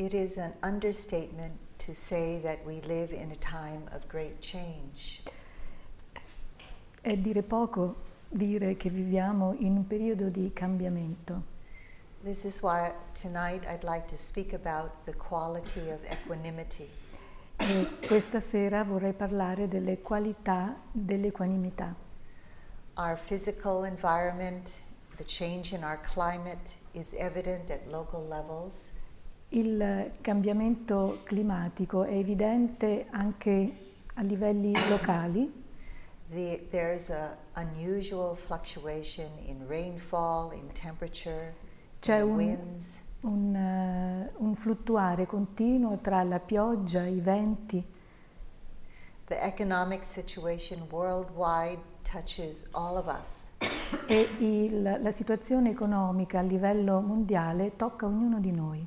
It 0.00 0.14
is 0.14 0.38
an 0.38 0.54
understatement 0.62 1.58
to 1.80 1.94
say 1.94 2.38
that 2.38 2.64
we 2.64 2.80
live 2.88 3.12
in 3.12 3.32
a 3.32 3.36
time 3.36 3.82
of 3.92 4.08
great 4.08 4.40
change. 4.40 5.20
È 7.02 7.14
dire 7.18 7.42
poco 7.42 7.96
dire 8.26 8.78
che 8.78 8.88
viviamo 8.88 9.52
in 9.58 9.76
un 9.76 9.86
periodo 9.86 10.30
di 10.30 10.54
cambiamento. 10.54 11.42
This 12.22 12.46
is 12.46 12.62
why 12.62 12.94
tonight 13.12 13.66
I'd 13.66 13.84
like 13.84 14.06
to 14.06 14.16
speak 14.16 14.54
about 14.54 15.04
the 15.04 15.12
quality 15.12 15.90
of 15.90 16.00
equanimity. 16.10 16.88
E 17.58 17.98
questa 18.06 18.40
sera 18.40 18.82
vorrei 18.84 19.12
parlare 19.12 19.68
delle 19.68 20.00
qualità 20.00 20.80
dell'equanimità. 20.90 21.94
Our 22.96 23.18
physical 23.18 23.84
environment, 23.84 24.80
the 25.18 25.24
change 25.24 25.74
in 25.74 25.84
our 25.84 26.00
climate 26.00 26.78
is 26.94 27.12
evident 27.18 27.68
at 27.68 27.86
local 27.86 28.26
levels. 28.26 28.92
Il 29.52 30.12
cambiamento 30.20 31.20
climatico 31.24 32.04
è 32.04 32.14
evidente 32.14 33.06
anche 33.10 33.72
a 34.14 34.22
livelli 34.22 34.72
locali. 34.88 35.52
The, 36.30 36.68
there's 36.70 37.10
an 37.10 37.36
unusual 37.56 38.36
fluctuation 38.36 39.28
in 39.46 39.66
rainfall, 39.66 40.52
in 40.52 40.70
temperature, 40.72 41.52
C'è 41.98 42.18
in 42.20 42.28
un, 42.28 42.34
winds. 42.36 43.02
un, 43.22 43.54
eh, 43.56 44.30
un 44.36 44.54
fluttuare 44.54 45.26
continuo 45.26 45.98
tra 45.98 46.22
la 46.22 46.38
pioggia, 46.38 47.04
i 47.04 47.18
venti. 47.18 47.84
The 49.24 49.40
economic 49.40 50.04
situation 50.04 50.86
worldwide 50.90 51.80
touches 52.02 52.66
all 52.70 52.96
of 52.96 53.06
us. 53.20 53.48
e 54.06 54.28
il- 54.38 54.98
la 55.02 55.10
situazione 55.10 55.70
economica 55.70 56.38
a 56.38 56.42
livello 56.42 57.00
mondiale 57.00 57.74
tocca 57.74 58.06
ognuno 58.06 58.38
di 58.38 58.52
noi 58.52 58.86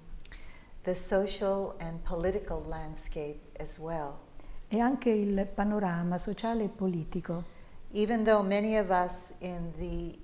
The 0.83 0.93
social 0.93 1.75
and 1.79 1.99
political 2.03 2.61
landscape 2.67 3.39
as 3.59 3.77
well. 3.79 4.19
e 4.67 4.79
anche 4.79 5.09
il 5.11 5.47
panorama 5.53 6.17
sociale 6.17 6.63
e 6.63 6.67
politico. 6.67 7.43
Even 7.91 8.23
though 8.23 8.43
many 8.43 8.75
of 8.77 8.89
us 8.89 9.33
in 9.39 9.71
the 9.77 10.17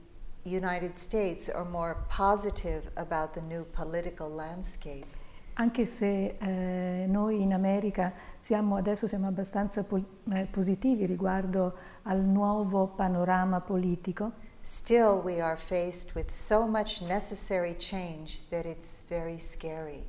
United 0.44 0.96
States 0.96 1.50
are 1.50 1.64
more 1.70 1.96
positive 2.08 2.90
about 2.96 3.34
the 3.34 3.42
new 3.42 3.64
political 3.72 4.28
landscape, 4.34 5.06
Anche 5.54 5.86
se 5.86 6.38
eh, 6.40 7.06
noi 7.08 7.42
in 7.42 7.54
America 7.54 8.14
siamo, 8.40 8.78
adesso 8.78 9.08
siamo 9.08 9.28
abbastanza 9.28 9.86
eh, 10.32 10.48
positivi 10.50 11.06
riguardo 11.06 11.76
al 12.04 12.22
nuovo 12.22 12.88
panorama 12.88 13.60
politico, 13.60 14.32
still 14.62 15.22
we 15.22 15.42
are 15.42 15.58
faced 15.58 16.16
with 16.16 16.32
so 16.32 16.66
much 16.66 17.02
necessary 17.02 17.76
change 17.78 18.42
that 18.50 18.66
it's 18.66 19.04
very 19.10 19.38
scary. 19.38 20.06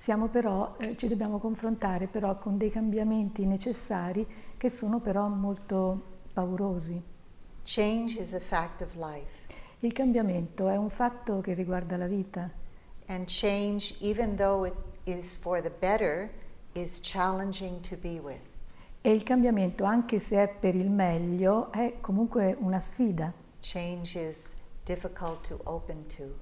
Siamo 0.00 0.28
però, 0.28 0.76
eh, 0.78 0.96
ci 0.96 1.08
dobbiamo 1.08 1.38
confrontare 1.38 2.06
però 2.06 2.38
con 2.38 2.56
dei 2.56 2.70
cambiamenti 2.70 3.44
necessari 3.44 4.26
che 4.56 4.70
sono 4.70 4.98
però 4.98 5.28
molto 5.28 6.16
paurosi. 6.32 7.02
Change 7.64 8.18
is 8.18 8.32
a 8.32 8.40
fact 8.40 8.80
of 8.80 8.94
life, 8.94 9.46
Il 9.80 9.92
cambiamento 9.92 10.68
è 10.68 10.76
un 10.76 10.88
fatto 10.88 11.42
che 11.42 11.52
riguarda 11.52 11.98
la 11.98 12.06
vita 12.06 12.50
and 13.08 13.26
change, 13.28 13.94
even 14.00 14.36
though 14.36 14.64
it 14.64 14.74
is 15.04 15.36
for 15.36 15.60
the 15.60 15.70
better, 15.80 16.30
is 16.74 16.98
challenging 17.02 17.82
to 17.82 17.96
be 17.98 18.18
with. 18.20 18.40
e 19.02 19.12
il 19.12 19.22
cambiamento, 19.22 19.84
anche 19.84 20.18
se 20.18 20.42
è 20.42 20.48
per 20.48 20.74
il 20.74 20.88
meglio, 20.90 21.70
è 21.72 21.96
comunque 22.00 22.56
una 22.58 22.80
sfida. 22.80 23.30
Change 23.60 24.18
is 24.18 24.54
difficult 24.84 25.46
to 25.46 25.60
open 25.64 26.06
to. 26.06 26.34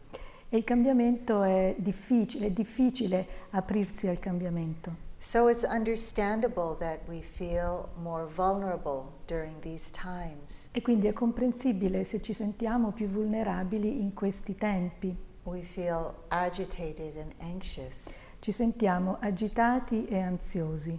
E 0.51 0.57
il 0.57 0.65
cambiamento 0.65 1.43
è 1.43 1.77
difficile, 1.79 2.47
è 2.47 2.51
difficile 2.51 3.27
aprirsi 3.51 4.07
al 4.07 4.19
cambiamento. 4.19 5.07
So 5.19 5.51
it's 5.51 5.63
understandable 5.63 6.75
that 6.79 7.01
we 7.07 7.21
feel 7.21 7.89
more 8.01 8.25
vulnerable 8.25 9.13
during 9.27 9.61
these 9.61 9.91
times. 9.93 10.69
E 10.73 10.81
quindi 10.81 11.07
è 11.07 11.13
comprensibile 11.13 12.03
se 12.05 12.23
ci 12.23 12.33
sentiamo 12.33 12.93
più 12.93 13.09
vulnerabili 13.09 14.01
in 14.01 14.15
questi 14.15 14.55
tempi. 14.55 15.15
We 15.43 15.61
feel 15.61 16.15
agitated 16.29 17.17
and 17.17 17.35
anxious. 17.41 18.31
Ci 18.39 18.53
sentiamo 18.53 19.19
agitati 19.21 20.07
e 20.07 20.19
ansiosi. 20.19 20.99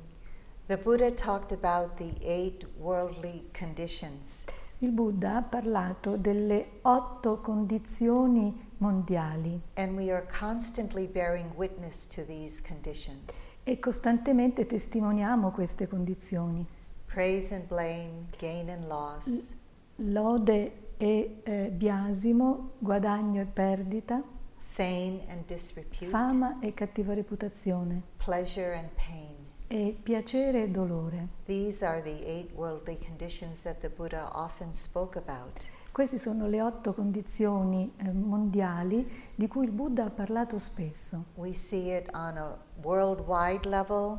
The 0.67 0.77
Buddha 0.77 1.11
talked 1.11 1.51
about 1.51 1.95
the 1.95 2.13
eight 2.21 2.67
worldly 2.77 3.49
conditions. 3.57 4.45
Il 4.79 4.91
Buddha 4.91 5.37
ha 5.37 5.41
parlato 5.41 6.17
delle 6.17 6.79
otto 6.83 7.41
condizioni 7.41 8.67
mondiali 8.79 9.61
And 9.75 9.95
we 9.95 10.11
are 10.11 10.25
constantly 10.27 11.07
bearing 11.07 11.51
witness 11.55 12.05
to 12.07 12.23
these 12.25 12.61
conditions. 12.61 13.49
e 13.63 13.79
costantemente 13.79 14.65
testimoniamo 14.65 15.51
queste 15.51 15.87
condizioni. 15.87 16.65
Praise 17.05 17.53
and 17.55 17.65
blame, 17.67 18.19
gain 18.37 18.69
and 18.69 18.85
loss, 18.87 19.53
Lode 19.97 20.71
e 20.97 21.41
eh, 21.43 21.69
biasimo, 21.71 22.71
guadagno 22.79 23.41
e 23.41 23.45
perdita, 23.45 24.21
fame 24.57 25.21
and 25.29 25.45
disrepute, 25.45 26.05
fama 26.05 26.57
e 26.61 26.73
cattiva 26.73 27.13
reputazione, 27.13 28.01
pleasure 28.17 28.75
and 28.75 28.89
pain. 28.95 29.35
e 29.67 29.97
piacere 30.01 30.63
e 30.63 30.69
dolore. 30.69 31.27
These 31.45 31.85
are 31.85 32.01
the 32.01 32.23
eight 32.25 32.51
worldly 32.55 32.97
conditions 32.97 33.63
that 33.63 33.79
the 33.81 33.89
Buddha 33.89 34.29
often 34.33 34.71
spoke 34.73 35.17
about. 35.17 35.65
Queste 35.99 36.17
sono 36.17 36.47
le 36.47 36.61
otto 36.61 36.93
condizioni 36.93 37.91
eh, 37.97 38.13
mondiali 38.13 39.33
di 39.35 39.49
cui 39.49 39.65
il 39.65 39.71
Buddha 39.71 40.05
ha 40.05 40.09
parlato 40.09 40.57
spesso 40.57 41.25
We 41.33 41.53
see 41.53 41.93
it 41.93 42.09
on 42.13 42.37
a 42.37 42.57
worldwide 42.81 43.67
level, 43.67 44.17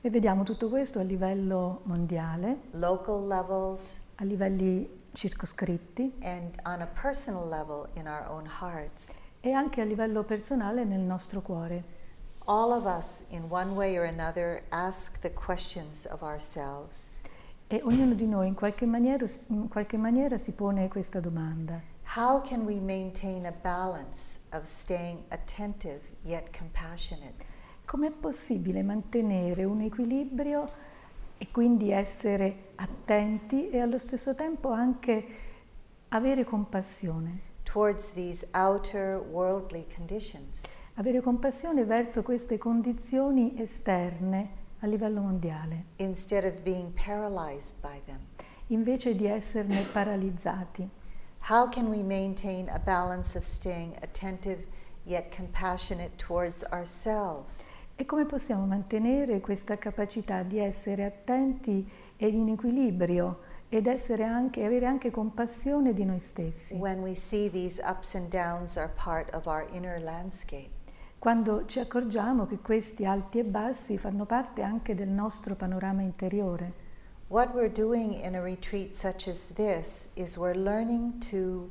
e 0.00 0.10
vediamo 0.10 0.44
tutto 0.44 0.68
questo 0.68 1.00
a 1.00 1.02
livello 1.02 1.80
mondiale, 1.86 2.60
local 2.70 3.26
levels, 3.26 3.98
a 4.14 4.22
livelli 4.22 4.88
circoscritti 5.12 6.18
and 6.22 6.54
on 6.64 6.82
a 6.82 6.86
personal 6.86 7.48
level 7.48 7.88
in 7.94 8.06
our 8.06 8.24
own 8.30 8.46
hearts. 8.46 9.18
e 9.40 9.50
anche 9.50 9.80
a 9.80 9.84
livello 9.84 10.22
personale 10.22 10.84
nel 10.84 11.00
nostro 11.00 11.40
cuore. 11.40 11.96
All 12.44 12.70
of 12.70 12.84
us, 12.84 13.24
in 13.30 13.46
one 13.50 13.72
way 13.72 13.98
or 13.98 14.04
another, 14.06 14.62
ask 14.68 15.18
the 15.18 15.32
questions 15.32 16.06
of 16.08 16.22
ourselves. 16.22 17.10
E 17.68 17.80
ognuno 17.84 18.14
di 18.14 18.26
noi 18.26 18.48
in 18.48 18.54
qualche 18.54 18.86
maniera, 18.86 19.24
in 19.48 19.68
qualche 19.68 19.96
maniera 19.96 20.38
si 20.38 20.52
pone 20.52 20.88
questa 20.88 21.20
domanda. 21.20 21.80
How 22.16 22.40
can 22.40 22.64
we 22.64 22.80
maintain 22.80 23.44
a 23.44 23.52
balance 23.52 24.40
of 24.52 24.64
staying 24.64 25.20
attentive 25.28 26.00
yet 26.22 26.56
compassionate? 26.56 27.44
Com'è 27.84 28.10
possibile 28.10 28.82
mantenere 28.82 29.64
un 29.64 29.82
equilibrio 29.82 30.64
e 31.36 31.48
quindi 31.50 31.90
essere 31.90 32.70
attenti 32.76 33.68
e 33.68 33.80
allo 33.80 33.98
stesso 33.98 34.34
tempo 34.34 34.70
anche 34.70 35.26
avere 36.08 36.44
compassione? 36.44 37.48
towards 37.70 38.12
these 38.12 38.46
outer 38.54 39.20
worldly 39.20 39.86
conditions. 39.94 40.74
Avere 40.94 41.20
compassione 41.20 41.84
verso 41.84 42.22
queste 42.22 42.56
condizioni 42.56 43.60
esterne 43.60 44.57
a 44.80 44.86
livello 44.86 45.20
mondiale, 45.20 45.84
instead 45.96 46.44
of 46.44 46.62
being 46.62 46.92
paralyzed 46.92 47.80
by 47.80 48.00
them? 48.06 48.20
invece 48.68 49.14
di 49.14 49.26
esserne 49.26 49.86
paralizzati. 49.92 50.88
How 51.48 51.68
can 51.68 51.88
we 51.88 52.02
maintain 52.02 52.68
a 52.68 52.78
balance 52.78 53.36
of 53.36 53.44
staying 53.44 53.94
attentive 54.02 54.66
yet 55.04 55.34
compassionate 55.34 56.16
towards 56.16 56.64
ourselves? 56.70 57.70
E 57.96 58.04
come 58.04 58.26
possiamo 58.26 58.66
mantenere 58.66 59.40
questa 59.40 59.74
capacità 59.76 60.42
di 60.42 60.58
essere 60.58 61.04
attenti 61.04 61.90
ed 62.16 62.34
in 62.34 62.48
equilibrio 62.48 63.40
ed 63.68 63.86
essere 63.86 64.24
anche, 64.24 64.64
avere 64.64 64.86
anche 64.86 65.10
compassione 65.10 65.92
di 65.92 66.04
noi 66.04 66.18
stessi? 66.18 66.74
when 66.76 67.00
we 67.00 67.14
see 67.14 67.48
these 67.50 67.80
ups 67.82 68.14
and 68.14 68.28
downs 68.28 68.76
are 68.76 68.92
part 68.94 69.34
of 69.34 69.46
our 69.46 69.66
inner 69.72 70.00
landscape? 70.00 70.70
Quando 71.18 71.66
ci 71.66 71.80
accorgiamo 71.80 72.46
che 72.46 72.58
questi 72.58 73.04
alti 73.04 73.40
e 73.40 73.44
bassi 73.44 73.98
fanno 73.98 74.24
parte 74.24 74.62
anche 74.62 74.94
del 74.94 75.08
nostro 75.08 75.56
panorama 75.56 76.02
interiore. 76.02 76.86
What 77.26 77.52
we're 77.54 77.72
doing 77.72 78.14
in 78.24 78.36
a 78.36 78.40
retreat 78.40 78.92
such 78.92 79.26
as 79.26 79.52
this 79.54 80.10
is 80.14 80.36
we're 80.36 80.56
learning 80.56 81.18
to 81.30 81.70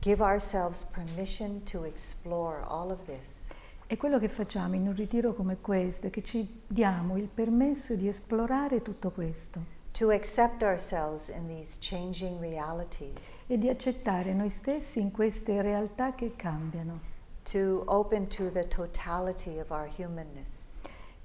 give 0.00 0.20
ourselves 0.20 0.84
permission 0.84 1.62
to 1.70 1.84
explore 1.84 2.64
all 2.66 2.90
of 2.90 3.04
this. 3.04 3.48
E 3.86 3.96
quello 3.96 4.18
che 4.18 4.28
facciamo 4.28 4.74
in 4.74 4.88
un 4.88 4.94
ritiro 4.94 5.34
come 5.34 5.58
questo 5.60 6.08
è 6.08 6.10
che 6.10 6.24
ci 6.24 6.62
diamo 6.66 7.16
il 7.16 7.28
permesso 7.32 7.94
di 7.94 8.08
esplorare 8.08 8.82
tutto 8.82 9.12
questo 9.12 9.78
to 9.92 10.10
accept 10.10 10.64
ourselves 10.64 11.28
in 11.28 11.46
these 11.46 11.78
changing 11.80 12.40
realities, 12.40 13.42
e 13.46 13.56
di 13.56 13.68
accettare 13.68 14.32
noi 14.34 14.48
stessi 14.48 15.00
in 15.00 15.12
queste 15.12 15.62
realtà 15.62 16.14
che 16.14 16.34
cambiano 16.34 17.09
to 17.44 17.84
open 17.86 18.26
to 18.28 18.50
the 18.50 18.66
totality 18.68 19.58
of 19.58 19.70
our 19.70 19.88
humanness, 19.88 20.72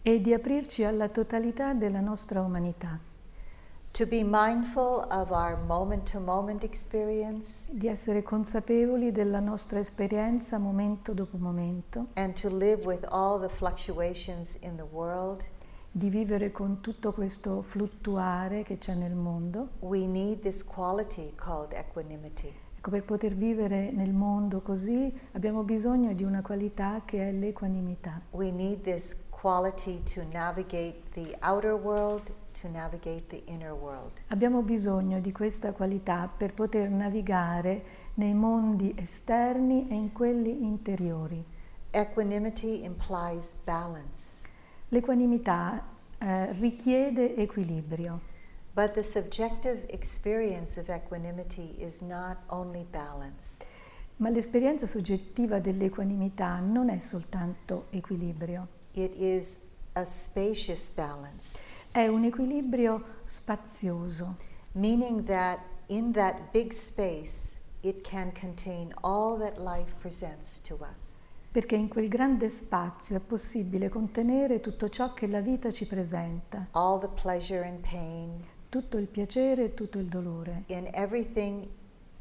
e 0.01 0.21
di 0.21 0.33
aprirci 0.33 0.83
alla 0.83 1.09
totalità 1.09 1.73
della 1.73 2.00
nostra 2.00 2.41
umanità, 2.41 3.00
To 3.91 4.06
be 4.06 4.23
mindful 4.25 5.07
of 5.09 5.31
our 5.31 5.56
moment 5.56 6.12
to 6.12 6.19
moment 6.19 6.65
experience. 6.65 7.69
Di 7.71 7.88
essere 7.88 8.23
consapevoli 8.23 9.13
della 9.13 9.39
nostra 9.39 9.79
esperienza 9.79 10.57
momento 10.57 11.13
dopo 11.13 11.38
momento, 11.38 12.07
and 12.15 12.33
to 12.33 12.50
live 12.50 12.83
with 12.85 13.06
all 13.09 13.39
the 13.39 13.47
fluctuations 13.47 14.57
in 14.63 14.75
the 14.75 14.83
world, 14.91 15.45
di 15.91 16.09
vivere 16.09 16.51
con 16.51 16.81
tutto 16.81 17.13
questo 17.13 17.61
fluttuare 17.61 18.63
che 18.63 18.77
c'è 18.79 18.95
nel 18.95 19.15
mondo. 19.15 19.69
we 19.79 20.06
need 20.06 20.41
this 20.41 20.61
quality 20.61 21.31
called 21.38 21.71
equanimity. 21.71 22.53
Ecco, 22.85 22.97
per 22.97 23.03
poter 23.03 23.33
vivere 23.33 23.89
nel 23.91 24.13
mondo 24.13 24.61
così 24.61 25.11
abbiamo 25.31 25.63
bisogno 25.63 26.13
di 26.13 26.23
una 26.23 26.43
qualità 26.43 27.01
che 27.03 27.29
è 27.29 27.31
l'equanimità. 27.31 28.21
We 28.29 28.51
need 28.51 28.81
this 28.81 29.17
quality 29.31 30.03
to 30.13 30.21
navigate 30.31 31.01
the 31.15 31.35
outer 31.41 31.73
world, 31.73 32.31
to 32.61 32.69
navigate 32.69 33.25
the 33.25 33.41
inner 33.45 33.73
world. 33.73 34.21
Abbiamo 34.27 34.61
bisogno 34.61 35.19
di 35.19 35.31
questa 35.31 35.71
qualità 35.71 36.27
per 36.27 36.53
poter 36.53 36.91
navigare 36.91 37.83
nei 38.15 38.35
mondi 38.35 38.93
esterni 38.95 39.87
e 39.89 39.95
in 39.95 40.11
quelli 40.11 40.63
interiori. 40.63 41.43
Equanimity 41.89 42.83
implies 42.83 43.55
balance, 43.63 44.45
L'equanimità 44.89 45.83
eh, 46.19 46.51
richiede 46.51 47.35
equilibrio, 47.35 48.33
but 48.75 48.94
the 48.94 49.04
subjective 49.04 49.86
experience 49.89 50.77
of 50.77 50.89
equanimity 50.89 51.75
is 51.80 52.01
not 52.01 52.38
only 52.50 52.86
balance. 52.92 53.63
ma 54.18 54.30
l'esperienza 54.30 54.86
soggettiva 54.86 55.60
dell'equanimità 55.60 56.60
non 56.60 56.89
è 56.89 57.00
soltanto 57.00 57.88
equilibrio, 57.92 58.68
It 58.94 59.13
is 59.16 59.57
a 59.94 60.06
spacious 60.06 60.89
balance, 60.92 61.66
è 61.92 62.07
un 62.07 62.24
equilibrio 62.24 63.04
spazioso, 63.25 64.36
meaning 64.74 65.24
that 65.25 65.60
in 65.88 66.12
that 66.13 66.51
big 66.51 66.71
space, 66.71 67.60
it 67.81 68.01
can 68.07 68.31
contain 68.33 68.92
all 69.01 69.38
that 69.38 69.57
life 69.57 69.95
presents 70.00 70.62
to 70.62 70.78
us. 70.94 71.19
perché 71.51 71.75
in 71.75 71.88
quel 71.88 72.07
grande 72.10 72.50
spazio 72.50 73.16
è 73.16 73.19
possibile 73.21 73.88
contenere 73.89 74.60
tutto 74.60 74.89
ciò 74.89 75.13
che 75.13 75.28
la 75.28 75.39
vita 75.42 75.71
ci 75.71 75.86
presenta, 75.86 76.68
All 76.71 77.00
the 77.00 77.10
pleasure 77.21 77.66
and 77.66 77.80
pain, 77.80 78.44
tutto 78.75 78.98
il 78.98 79.07
piacere 79.07 79.63
e 79.63 79.74
tutto 79.74 80.00
il 80.00 80.07
dolore, 80.07 80.66
and 80.69 80.89
everything 80.92 81.66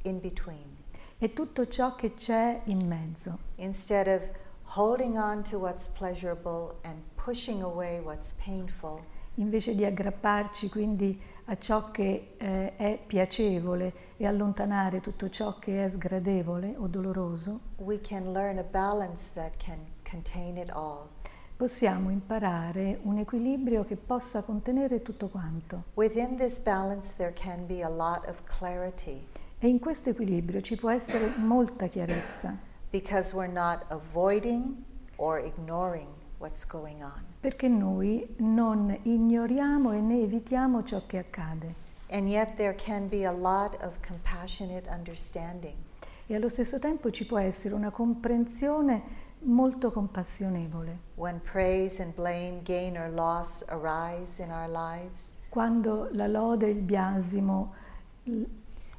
in 0.03 0.21
between. 0.21 0.77
e 1.19 1.33
tutto 1.33 1.67
ciò 1.67 1.97
che 1.97 2.15
c'è 2.15 2.61
in 2.67 2.87
mezzo. 2.87 3.39
Instead 3.57 4.07
of 4.07 4.31
holding 4.77 5.17
on 5.17 5.43
to 5.43 5.59
what's 5.59 5.89
pleasurable 5.89 6.77
and 6.85 7.03
pushing 7.17 7.61
away 7.61 7.99
what's 7.99 8.33
painful, 8.35 9.01
Invece 9.39 9.75
di 9.75 9.85
aggrapparci 9.85 10.69
quindi 10.69 11.21
a 11.47 11.59
ciò 11.59 11.91
che 11.91 12.35
eh, 12.37 12.77
è 12.77 13.03
piacevole 13.05 14.13
e 14.17 14.25
allontanare 14.25 15.01
tutto 15.01 15.29
ciò 15.31 15.59
che 15.59 15.85
è 15.85 15.89
sgradevole 15.89 16.77
o 16.79 16.87
doloroso, 16.87 17.61
we 17.79 18.01
can 18.01 18.33
learn 18.33 18.59
a 18.59 18.63
balance 18.63 19.33
that 19.35 19.57
can 19.57 19.81
contain 20.09 20.57
it 20.57 20.71
all. 20.71 21.09
Possiamo 21.65 22.11
imparare 22.11 22.99
un 23.05 23.17
equilibrio 23.17 23.87
che 23.87 23.97
possa 23.97 24.43
contenere 24.43 25.01
tutto 25.01 25.29
quanto. 25.29 25.85
E 29.59 29.69
in 29.69 29.79
questo 29.79 30.11
equilibrio 30.11 30.61
ci 30.61 30.77
può 30.77 30.91
essere 30.91 31.27
molta 31.39 31.87
chiarezza, 31.87 32.55
perché 37.41 37.69
noi 37.69 38.35
non 38.41 38.99
ignoriamo 39.01 39.93
e 39.93 40.01
ne 40.01 40.21
evitiamo 40.21 40.83
ciò 40.83 41.01
che 41.07 41.17
accade. 41.17 41.75
E 46.27 46.35
allo 46.35 46.51
stesso 46.51 46.79
tempo 46.79 47.11
ci 47.11 47.25
può 47.25 47.39
essere 47.39 47.75
una 47.75 47.91
comprensione 47.91 49.24
molto 49.45 49.91
compassionevole. 49.91 50.99
When 51.17 51.41
praise 51.41 52.01
and 52.03 52.13
blame, 52.15 52.63
gain 52.63 52.97
or 52.97 53.11
loss 53.11 53.65
arise 53.69 54.43
in 54.43 54.51
our 54.51 54.69
lives, 54.69 55.37
Quando 55.49 56.09
la 56.13 56.27
lode, 56.27 56.69
il 56.69 56.81
biasimo, 56.83 57.73
il, 58.25 58.47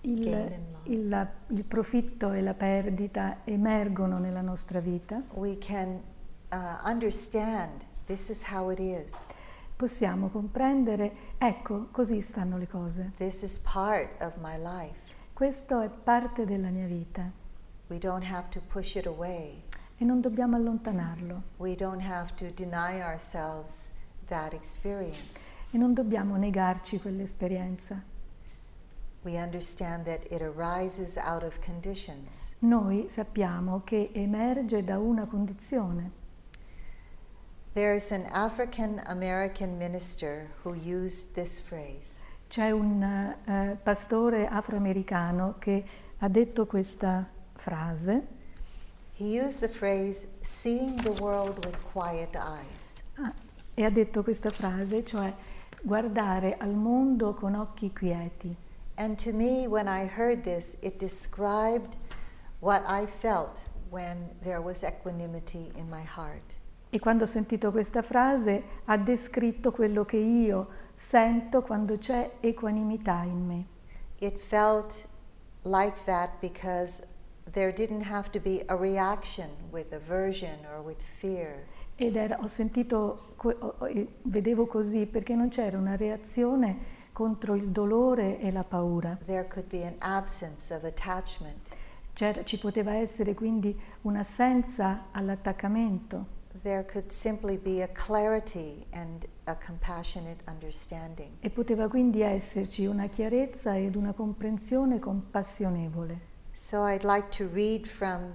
il- 0.02 0.60
il- 0.84 1.30
il 1.48 1.64
profitto 1.66 2.32
e 2.32 2.42
la 2.42 2.54
perdita 2.54 3.40
emergono 3.44 4.20
nella 4.20 4.42
nostra 4.42 4.80
vita, 4.80 5.22
we 5.34 5.58
can 5.58 6.00
uh, 6.54 6.88
understand 6.88 7.84
this 8.06 8.30
is 8.30 8.44
how 8.50 8.70
it 8.72 8.80
is. 8.80 9.32
possiamo 9.76 10.30
comprendere, 10.30 11.34
ecco, 11.38 11.88
così 11.92 12.22
stanno 12.22 12.58
le 12.58 12.68
cose. 12.68 13.12
This 13.18 13.42
is 13.42 13.60
part 13.60 14.22
of 14.22 14.38
my 14.42 14.58
life. 14.58 15.14
Questo 15.34 15.82
è 15.82 15.90
parte 15.90 16.46
della 16.46 16.70
mia 16.70 16.86
vita 16.88 17.30
We 17.88 17.98
don't 18.00 18.24
have 18.32 18.48
to 18.52 18.62
push 18.72 18.96
it 18.96 19.06
away. 19.06 19.62
E 19.98 20.04
non 20.04 20.20
dobbiamo 20.20 20.56
allontanarlo. 20.56 21.42
E 25.72 25.78
non 25.78 25.94
dobbiamo 25.94 26.36
negarci 26.36 27.00
quell'esperienza. 27.00 28.02
Noi 32.60 33.06
sappiamo 33.10 33.82
che 33.84 34.12
emerge 34.14 34.84
da 34.84 35.00
una 35.00 35.26
condizione. 35.26 36.24
C'è 42.48 42.72
un 42.72 43.02
eh, 43.02 43.78
pastore 43.82 44.48
afroamericano 44.48 45.56
che 45.58 45.84
ha 46.20 46.30
detto 46.30 46.66
questa 46.68 47.28
frase 47.54 48.35
He 49.18 49.40
used 49.40 49.62
the 49.62 49.70
phrase, 49.70 50.28
seeing 50.42 50.98
the 50.98 51.12
world 51.22 51.64
with 51.66 51.76
quiet 51.94 52.36
eyes. 52.36 53.02
ah, 53.18 53.34
e 53.74 53.86
ha 53.86 53.90
detto 53.90 54.24
questa 54.24 54.50
frase, 54.50 55.06
cioè 55.06 55.34
guardare 55.82 56.58
al 56.58 56.74
mondo 56.74 57.34
con 57.34 57.56
occhi 57.56 57.94
quieti. 57.94 58.54
And 58.96 59.18
to 59.24 59.32
me, 59.32 59.68
when 59.68 59.88
I 59.88 60.06
heard 60.06 60.44
this, 60.44 60.76
it 60.82 60.98
described 61.00 61.96
what 62.60 62.84
I 62.88 63.06
felt 63.06 63.70
when 63.90 64.32
there 64.42 64.60
was 64.60 64.84
equanimity 64.84 65.72
in 65.76 65.88
my 65.88 66.04
heart. 66.04 66.60
E 66.90 67.00
quando 67.00 67.24
ho 67.24 67.28
sentito 67.28 67.72
questa 67.72 68.02
frase 68.02 68.64
ha 68.86 68.98
descritto 68.98 69.72
quello 69.72 70.04
che 70.04 70.18
io 70.18 70.68
sento 70.94 71.62
quando 71.62 71.98
c'è 71.98 72.38
equanimità 72.42 73.24
in 73.24 73.46
me. 73.46 73.66
It 74.20 74.40
felt 74.40 75.08
like 75.64 76.04
that 76.04 76.32
because 76.42 77.02
there 77.52 77.72
didn't 77.72 78.04
have 78.04 78.30
to 78.32 78.40
be 78.40 78.64
a 78.68 78.76
reaction 78.76 79.50
with 79.72 79.92
aversion 79.94 80.66
or 80.66 80.82
with 80.84 81.02
fear. 81.02 81.66
Ed 81.98 82.16
era, 82.18 82.38
ho 82.42 82.48
sentito, 82.48 83.36
vedevo 84.24 84.66
così 84.68 85.06
perché 85.06 85.34
non 85.36 85.50
c'era 85.50 85.78
una 85.78 85.96
reazione 85.96 87.04
contro 87.14 87.56
il 87.56 87.70
dolore 87.70 88.40
e 88.40 88.52
la 88.52 88.64
paura. 88.66 89.18
There 89.26 89.48
could 89.48 89.70
be 89.70 89.86
an 89.86 89.96
absence 90.00 90.74
of 90.74 90.84
attachment. 90.84 91.70
C'era- 92.14 92.44
ci 92.44 92.58
poteva 92.58 92.96
essere 92.96 93.34
quindi 93.34 93.78
un'assenza 94.02 95.06
all'attaccamento 95.12 96.34
There 96.62 96.86
could 96.86 97.10
simply 97.12 97.58
be 97.58 97.82
a 97.84 97.90
clarity 97.90 98.86
and 98.94 99.26
a 99.44 99.58
compassionate 99.58 100.42
understanding. 100.48 101.30
e 101.42 101.50
poteva 101.50 101.88
quindi 101.90 102.22
esserci 102.22 102.86
una 102.86 103.08
chiarezza 103.08 103.78
ed 103.78 103.96
una 103.96 104.14
comprensione 104.14 104.98
compassionevole. 105.00 106.34
So 106.56 106.84
I'd 106.84 107.04
like 107.04 107.30
to 107.32 107.48
read 107.48 107.88
from 107.88 108.34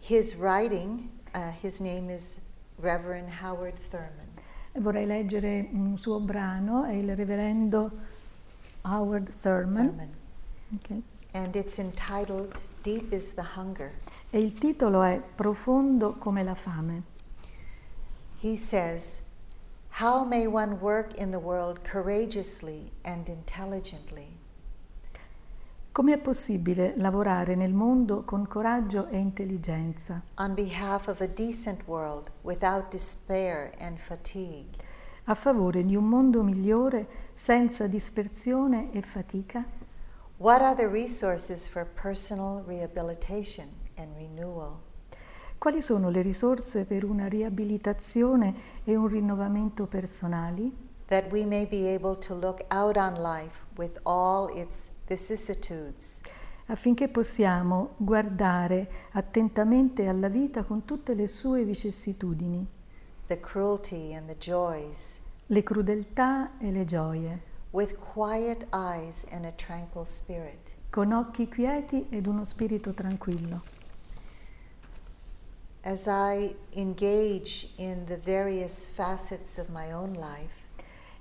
his 0.00 0.34
writing. 0.36 1.10
Uh, 1.34 1.50
his 1.50 1.80
name 1.80 2.08
is 2.08 2.40
Reverend 2.78 3.28
Howard 3.28 3.74
Thurman. 3.90 4.26
Vorrei 4.74 5.06
leggere 5.06 5.68
un 5.72 5.96
suo 5.98 6.18
brano, 6.20 6.84
è 6.84 6.92
il 6.92 7.14
reverendo 7.14 7.90
Howard 8.84 9.30
Thurman, 9.30 9.86
Thurman. 9.88 10.10
ok? 10.76 11.02
And 11.34 11.54
it's 11.56 11.78
entitled 11.78 12.60
Deep 12.82 13.12
is 13.12 13.34
the 13.34 13.42
Hunger. 13.56 13.92
e 14.30 14.38
il 14.38 14.54
titolo 14.54 15.02
è 15.02 15.20
Profondo 15.20 16.14
come 16.14 16.42
la 16.42 16.54
fame. 16.54 17.02
He 18.40 18.56
says, 18.56 19.22
How 20.00 20.24
may 20.24 20.46
one 20.46 20.78
work 20.80 21.18
in 21.18 21.32
the 21.32 21.40
world 21.40 21.82
courageously 21.84 22.92
and 23.04 23.28
intelligently? 23.28 24.37
Come 25.98 26.12
è 26.12 26.18
possibile 26.18 26.94
lavorare 26.94 27.56
nel 27.56 27.74
mondo 27.74 28.22
con 28.22 28.46
coraggio 28.46 29.08
e 29.08 29.18
intelligenza, 29.18 30.22
on 30.36 30.54
behalf 30.54 31.08
of 31.08 31.20
a 31.20 31.26
decent 31.26 31.82
world 31.86 32.30
without 32.42 32.88
despair 32.88 33.72
and 33.80 33.98
fatigue? 33.98 34.76
a 35.24 35.34
favore 35.34 35.84
di 35.84 35.96
un 35.96 36.04
mondo 36.04 36.44
migliore 36.44 37.08
senza 37.34 37.88
dispersione 37.88 38.92
e 38.92 39.02
fatica? 39.02 39.64
Quali 45.58 45.82
sono 45.82 46.10
le 46.10 46.22
risorse 46.22 46.84
per 46.84 47.04
una 47.04 47.26
riabilitazione 47.26 48.54
e 48.84 48.94
un 48.94 49.08
rinnovamento 49.08 49.86
personali? 49.86 50.86
that 51.08 51.32
we 51.32 51.44
may 51.44 51.66
be 51.66 51.92
able 51.92 52.14
to 52.14 52.34
look 52.34 52.60
out 52.70 52.96
on 52.96 53.14
life 53.14 53.64
with 53.76 53.98
all 54.04 54.50
its 54.54 54.90
vicissitudes 55.08 56.20
affinché 56.70 57.08
possiamo 57.08 57.94
guardare 57.96 58.90
attentamente 59.12 60.06
alla 60.06 60.28
vita 60.28 60.64
con 60.64 60.84
tutte 60.84 61.14
le 61.14 61.26
sue 61.26 61.64
vicissitudini, 61.64 62.66
the 63.26 63.40
cruelty 63.40 64.14
and 64.14 64.26
the 64.26 64.36
joys, 64.36 65.20
le 65.46 65.62
crudeltà 65.62 66.58
e 66.58 66.70
le 66.70 66.84
gioie, 66.84 67.42
with 67.70 67.96
quiet 67.96 68.66
eyes 68.72 69.24
and 69.30 69.44
a 69.44 69.52
tranquil 69.52 70.04
spirit. 70.04 70.76
con 70.90 71.12
occhi 71.12 71.48
quieti 71.48 72.06
ed 72.10 72.26
uno 72.26 72.44
spirito 72.44 72.92
tranquillo. 72.92 73.76
As 75.84 76.06
I 76.06 76.54
engage 76.74 77.70
in 77.76 78.04
the 78.04 78.18
various 78.18 78.84
facets 78.84 79.58
of 79.58 79.70
my 79.70 79.92
own 79.92 80.12
life, 80.12 80.67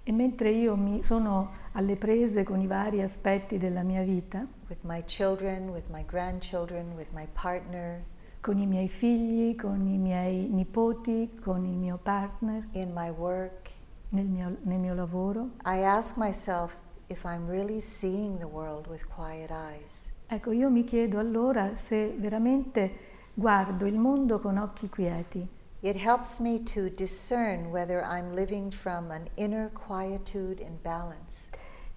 E 0.10 0.14
mentre 0.14 0.52
io 0.52 0.78
mi 0.78 1.04
sono 1.04 1.52
alle 1.74 1.98
prese 1.98 2.44
con 2.44 2.62
i 2.62 2.66
vari 2.66 3.02
aspetti 3.02 3.58
della 3.58 3.84
mia 3.84 4.04
vita, 4.04 4.48
with 4.70 4.80
my 4.84 5.04
children, 5.04 5.68
with 5.68 5.90
my 5.90 6.06
grandchildren, 6.06 6.94
with 6.96 7.10
my 7.12 7.28
partner, 7.34 8.06
con 8.40 8.58
i 8.58 8.66
miei 8.66 8.88
figli, 8.88 9.58
con 9.58 9.86
i 9.86 9.98
miei 9.98 10.48
nipoti, 10.48 11.38
con 11.44 11.66
il 11.66 11.76
mio 11.76 12.00
partner, 12.02 12.70
in 12.72 12.94
my 12.96 13.10
work, 13.10 13.70
nel 14.12 14.28
mio, 14.28 14.56
nel 14.62 14.80
mio 14.80 14.94
lavoro, 14.94 15.50
I 15.66 15.84
ask 15.84 16.16
myself 16.16 16.80
if 17.08 17.26
I'm 17.26 17.46
really 17.46 17.82
seeing 17.82 18.40
the 18.40 18.48
world 18.48 18.88
with 18.88 19.06
quiet 19.14 19.50
eyes. 19.52 20.10
ecco, 20.26 20.54
io 20.54 20.70
mi 20.70 20.86
chiedo 20.86 21.20
allora 21.20 21.76
se 21.76 22.16
veramente 22.18 22.92
guardo 23.34 23.86
il 23.86 24.00
mondo 24.00 24.40
con 24.40 24.56
occhi 24.56 24.88
quieti. 24.88 25.56
It 25.82 25.96
helps 25.96 26.40
me 26.40 26.64
to 26.74 26.90
discern 26.90 27.70
whether 27.72 28.04
I'm 28.04 28.34
living 28.34 28.72
from 28.72 29.12
an 29.12 29.28
inner 29.36 29.70
quietude 29.70 30.62
and 30.66 30.82
balance, 30.82 31.50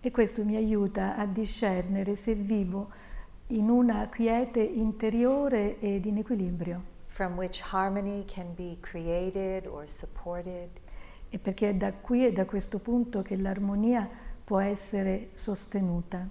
E 0.02 0.10
questo 0.10 0.44
mi 0.44 0.56
aiuta 0.56 1.16
a 1.16 1.26
discernere 1.26 2.16
se 2.16 2.34
vivo 2.34 2.90
in 3.48 3.68
una 3.68 4.08
quiete 4.08 4.60
interiore 4.60 5.78
ed 5.80 6.04
in 6.06 6.18
equilibrio. 6.18 6.82
from 7.08 7.36
which 7.36 7.60
harmony 7.62 8.24
can 8.24 8.54
be 8.54 8.78
created 8.80 9.66
or 9.66 9.86
supported, 9.88 10.68
E 11.30 11.38
perché 11.38 11.70
è 11.70 11.74
da 11.74 11.92
qui 11.92 12.26
e 12.26 12.32
da 12.32 12.44
questo 12.44 12.78
punto 12.80 13.22
che 13.22 13.36
l'armonia 13.36 14.08
può 14.44 14.58
essere 14.60 15.30
sostenuta. 15.34 16.28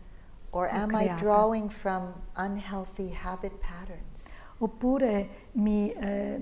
or 0.51 0.67
am 0.71 0.89
I 0.91 1.05
creata. 1.05 1.15
drawing 1.21 1.69
from 1.69 2.13
unhealthy 2.37 3.11
habit 3.13 3.53
patterns? 3.59 4.39
Oppure 4.59 5.29
mi, 5.53 5.91
eh, 5.93 6.39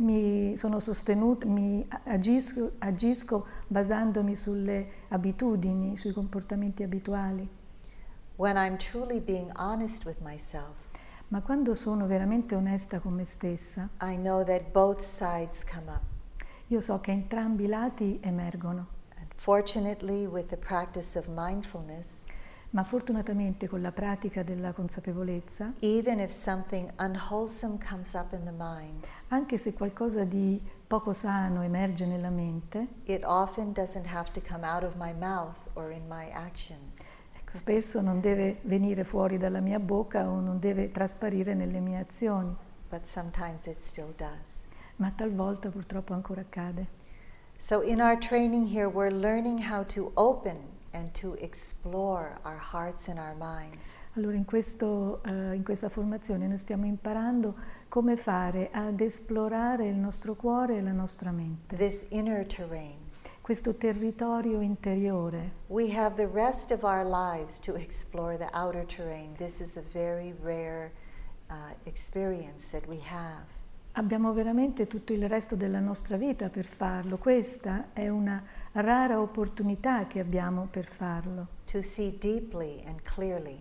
mi 0.00 0.56
sono 0.56 0.80
sostenuta, 0.80 1.46
mi 1.46 1.86
agisco, 2.04 2.72
agisco 2.78 3.46
basandomi 3.66 4.34
sulle 4.34 4.88
abitudini, 5.08 5.96
sui 5.96 6.12
comportamenti 6.12 6.82
abituali. 6.82 7.48
When 8.36 8.56
I'm 8.56 8.78
truly 8.78 9.20
being 9.20 9.50
honest 9.56 10.04
with 10.04 10.20
myself, 10.20 10.88
Ma 11.30 11.42
quando 11.42 11.74
sono 11.74 12.08
veramente 12.08 12.56
onesta 12.56 12.98
con 12.98 13.14
me 13.14 13.24
stessa, 13.24 13.88
io 16.66 16.80
so 16.80 17.00
che 17.00 17.12
entrambi 17.12 17.64
i 17.64 17.66
lati 17.68 18.18
emergono. 18.20 18.86
And 19.16 19.28
fortunately, 19.36 20.26
with 20.26 20.48
the 20.48 20.56
practice 20.56 21.16
of 21.16 21.28
mindfulness, 21.28 22.24
Ma 22.72 22.84
fortunatamente 22.84 23.66
con 23.66 23.82
la 23.82 23.90
pratica 23.90 24.44
della 24.44 24.72
consapevolezza, 24.72 25.72
even 25.80 26.20
if 26.20 26.30
something 26.30 26.88
unwholesome 27.00 27.78
comes 27.84 28.12
up 28.14 28.32
in 28.32 28.44
the 28.44 28.52
mind, 28.56 29.08
anche 29.28 29.58
se 29.58 29.72
qualcosa 29.72 30.22
di 30.22 30.60
poco 30.86 31.12
sano 31.12 31.62
emerge 31.62 32.06
nella 32.06 32.30
mente, 32.30 32.86
ecco, 33.04 33.26
spesso 37.50 38.00
non 38.00 38.20
deve 38.20 38.58
venire 38.62 39.02
fuori 39.02 39.36
dalla 39.36 39.60
mia 39.60 39.80
bocca 39.80 40.28
o 40.28 40.38
non 40.38 40.60
deve 40.60 40.90
trasparire 40.90 41.54
nelle 41.54 41.80
mie 41.80 41.98
azioni, 41.98 42.54
But 42.88 43.04
sometimes 43.04 43.66
it 43.66 43.80
still 43.80 44.14
does. 44.16 44.62
ma 44.96 45.10
talvolta 45.10 45.70
purtroppo 45.70 46.12
ancora 46.12 46.42
accade. 46.42 46.86
So, 47.58 47.82
in 47.82 48.00
our 48.00 48.16
training 48.16 48.66
here, 48.66 48.86
we're 48.88 49.12
learning 49.12 49.58
how 49.70 49.84
to 49.86 50.12
open 50.14 50.69
and 50.92 51.12
to 51.12 51.34
explore 51.40 52.36
our 52.44 52.58
hearts 52.58 53.08
and 53.08 53.18
our 53.18 53.34
minds. 53.36 54.00
Allora 54.16 54.36
in, 54.36 54.44
questo, 54.44 55.22
eh, 55.24 55.54
in 55.54 55.62
questa 55.62 55.88
formazione 55.88 56.46
noi 56.46 56.58
stiamo 56.58 56.86
imparando 56.86 57.54
come 57.88 58.16
fare 58.16 58.70
ad 58.72 59.00
esplorare 59.00 59.86
il 59.86 59.96
nostro 59.96 60.34
cuore 60.34 60.76
e 60.78 60.82
la 60.82 60.92
nostra 60.92 61.30
mente, 61.30 61.76
This 61.76 62.04
inner 62.10 62.44
terrain. 62.46 62.98
questo 63.40 63.74
territorio 63.74 64.60
interiore. 64.60 65.52
We 65.68 65.92
have 65.96 66.14
the 66.16 66.28
rest 66.28 66.70
of 66.70 66.82
our 66.84 67.04
lives 67.04 67.58
to 67.60 67.74
explore 67.74 68.36
the 68.36 68.48
outer 68.52 68.84
terrain. 68.84 69.34
This 69.36 69.60
is 69.60 69.76
a 69.76 69.82
very 69.82 70.34
rare 70.42 70.92
uh, 71.48 71.54
experience 71.84 72.70
that 72.70 72.86
we 72.88 73.00
have. 73.00 73.46
Abbiamo 73.94 74.32
veramente 74.32 74.86
tutto 74.86 75.12
il 75.12 75.28
resto 75.28 75.56
della 75.56 75.80
nostra 75.80 76.16
vita 76.16 76.48
per 76.48 76.64
farlo. 76.64 77.18
Questa 77.18 77.88
è 77.92 78.08
una 78.08 78.42
rara 78.72 79.20
opportunità 79.20 80.06
che 80.06 80.20
abbiamo 80.20 80.68
per 80.70 80.84
farlo, 80.86 81.48
To 81.72 81.82
see 81.82 82.16
deeply 82.18 82.82
and 82.86 83.02
clearly, 83.02 83.60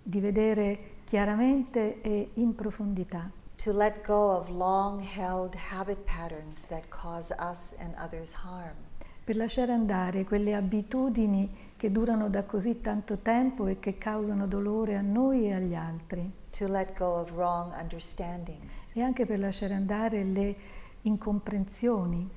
di 0.00 0.20
vedere 0.20 0.78
chiaramente 1.04 2.00
e 2.02 2.30
in 2.34 2.54
profondità, 2.54 3.30
to 3.56 3.72
let 3.72 4.06
go 4.06 4.30
of 4.36 4.48
long 4.48 5.00
held 5.02 5.54
habit 5.72 5.98
patterns 6.04 6.66
that 6.68 6.84
cause 6.88 7.34
us 7.40 7.74
and 7.78 7.94
others 8.00 8.34
harm. 8.44 8.76
per 9.24 9.36
lasciare 9.36 9.72
andare 9.72 10.24
quelle 10.24 10.54
abitudini 10.54 11.50
che 11.78 11.92
durano 11.92 12.28
da 12.28 12.42
così 12.42 12.80
tanto 12.80 13.18
tempo 13.18 13.68
e 13.68 13.78
che 13.78 13.96
causano 13.96 14.48
dolore 14.48 14.96
a 14.96 15.00
noi 15.00 15.46
e 15.46 15.52
agli 15.52 15.74
altri. 15.74 16.30
To 16.58 16.66
let 16.66 16.98
go 16.98 17.20
of 17.20 17.30
wrong 17.30 17.72
understandings. 17.80 18.90
e 18.94 19.00
anche 19.00 19.24
per 19.24 19.38
lasciare 19.38 19.74
andare 19.74 20.24
le 20.24 20.56
incomprensioni. 21.02 22.28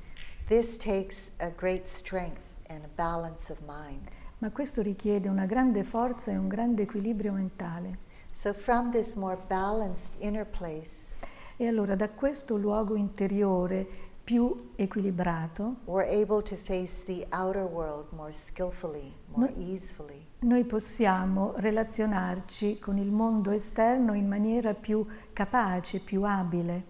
This 0.46 0.78
takes 0.78 1.32
a 1.40 1.50
great 1.50 1.88
strength 1.88 2.44
and 2.70 2.84
a 2.84 2.90
balance 2.96 3.52
of 3.52 3.60
mind. 3.66 4.08
Ma 4.38 4.52
questo 4.52 4.82
richiede 4.84 5.28
una 5.28 5.46
grande 5.46 5.84
forza 5.84 6.32
e 6.32 6.38
un 6.38 6.48
grande 6.48 6.84
equilibrio 6.84 7.32
mentale. 7.32 7.98
So, 8.32 8.54
from 8.54 8.92
this 8.92 9.16
more 9.16 9.38
balanced 9.48 10.16
inner 10.20 10.46
place, 10.46 11.14
E 11.58 11.68
allora 11.68 11.96
da 11.96 12.10
questo 12.10 12.58
luogo 12.58 12.96
interiore 12.96 13.86
più 14.24 14.72
equilibrato, 14.76 15.78
we're 15.86 16.10
able 16.10 16.42
to 16.42 16.56
face 16.56 17.04
the 17.06 17.28
outer 17.32 17.66
world 17.66 18.08
more 18.14 18.32
skillfully, 18.32 19.14
more 19.36 19.52
No. 19.56 19.62
easefully. 19.62 20.26
noi 20.40 20.64
possiamo 20.66 21.54
relazionarci 21.58 22.80
con 22.80 22.98
il 22.98 23.12
mondo 23.12 23.52
esterno 23.52 24.14
in 24.14 24.28
maniera 24.28 24.74
più 24.74 25.06
capace, 25.34 26.00
più 26.00 26.24
abile. 26.24 26.86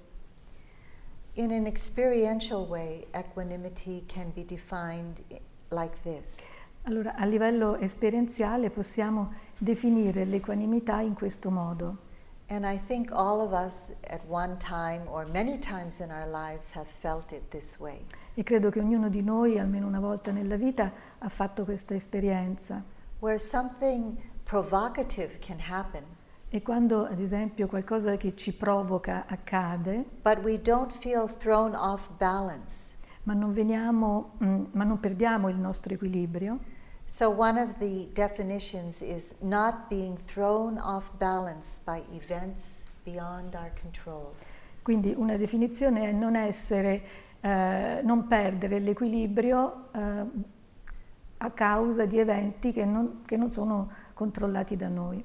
In 1.34 1.52
an 1.52 1.66
experiential 1.66 2.68
way, 2.68 3.06
equanimity 3.12 4.06
can 4.06 4.32
be 4.34 4.44
defined 4.46 5.24
like 5.70 5.96
this 6.04 6.50
Allora 6.84 7.16
a 7.16 7.26
livello 7.26 7.78
esperienziale 7.78 8.70
possiamo 8.70 9.34
definire 9.58 10.26
l'equanimità 10.26 11.00
in 11.02 11.14
questo 11.14 11.52
modo. 11.52 12.10
And 12.52 12.66
I 12.66 12.78
think 12.78 13.12
all 13.14 13.40
of 13.40 13.54
us 13.54 13.94
at 14.10 14.20
one 14.28 14.58
time 14.58 15.04
or 15.10 15.26
many 15.26 15.58
times 15.58 16.02
in 16.02 16.12
our 16.12 16.28
lives 16.28 16.74
have 16.74 16.86
felt 16.86 17.32
it 17.32 17.50
this 17.50 17.80
way. 17.80 18.06
E 18.34 18.44
credo 18.44 18.70
che 18.70 18.82
ognuno 18.82 19.08
di 19.08 19.22
noi, 19.22 19.58
almeno 19.58 19.88
una 19.88 20.02
volta 20.02 20.32
nella 20.32 20.58
vita, 20.58 20.92
ha 21.18 21.30
fatto 21.30 21.64
questa 21.64 21.96
esperienza. 21.96 22.84
Where 23.20 23.40
something 23.40 24.18
provocative 24.44 25.40
can 25.40 25.60
happen, 25.70 26.04
E 26.50 26.62
quando, 26.62 27.06
ad 27.06 27.20
esempio, 27.22 27.68
qualcosa 27.68 28.18
che 28.18 28.36
ci 28.36 28.54
provoca 28.54 29.26
accade, 29.26 30.04
but 30.22 30.44
we 30.44 30.62
don't 30.62 30.92
feel 30.92 31.34
thrown 31.34 31.74
off 31.74 32.10
balance. 32.18 32.98
ma 33.24 33.34
non, 33.34 33.54
veniamo, 33.54 34.34
mm, 34.44 34.64
ma 34.72 34.84
non 34.84 35.00
perdiamo 35.00 35.48
il 35.48 35.56
nostro 35.56 35.94
equilibrio, 35.94 36.60
So, 37.12 37.30
one 37.30 37.58
of 37.58 37.78
the 37.80 38.08
definitions 38.14 39.02
is 39.02 39.36
not 39.42 39.90
being 39.90 40.16
thrown 40.16 40.78
off 40.78 41.12
balance 41.20 41.82
by 41.86 42.04
events 42.14 42.86
beyond 43.04 43.54
our 43.54 43.70
control. 43.82 44.34
quindi 44.82 45.14
una 45.18 45.36
definizione 45.36 46.08
è 46.08 46.14
non 46.14 46.38
essere, 46.38 47.04
eh, 47.42 48.00
non 48.02 48.28
perdere 48.28 48.80
l'equilibrio 48.80 49.90
eh, 49.92 50.26
a 51.40 51.52
causa 51.52 52.06
di 52.06 52.18
eventi 52.18 52.72
che 52.72 52.86
non, 52.86 53.24
che 53.26 53.36
non 53.36 53.52
sono 53.52 53.92
controllati 54.14 54.78
da 54.78 54.88
noi. 54.88 55.22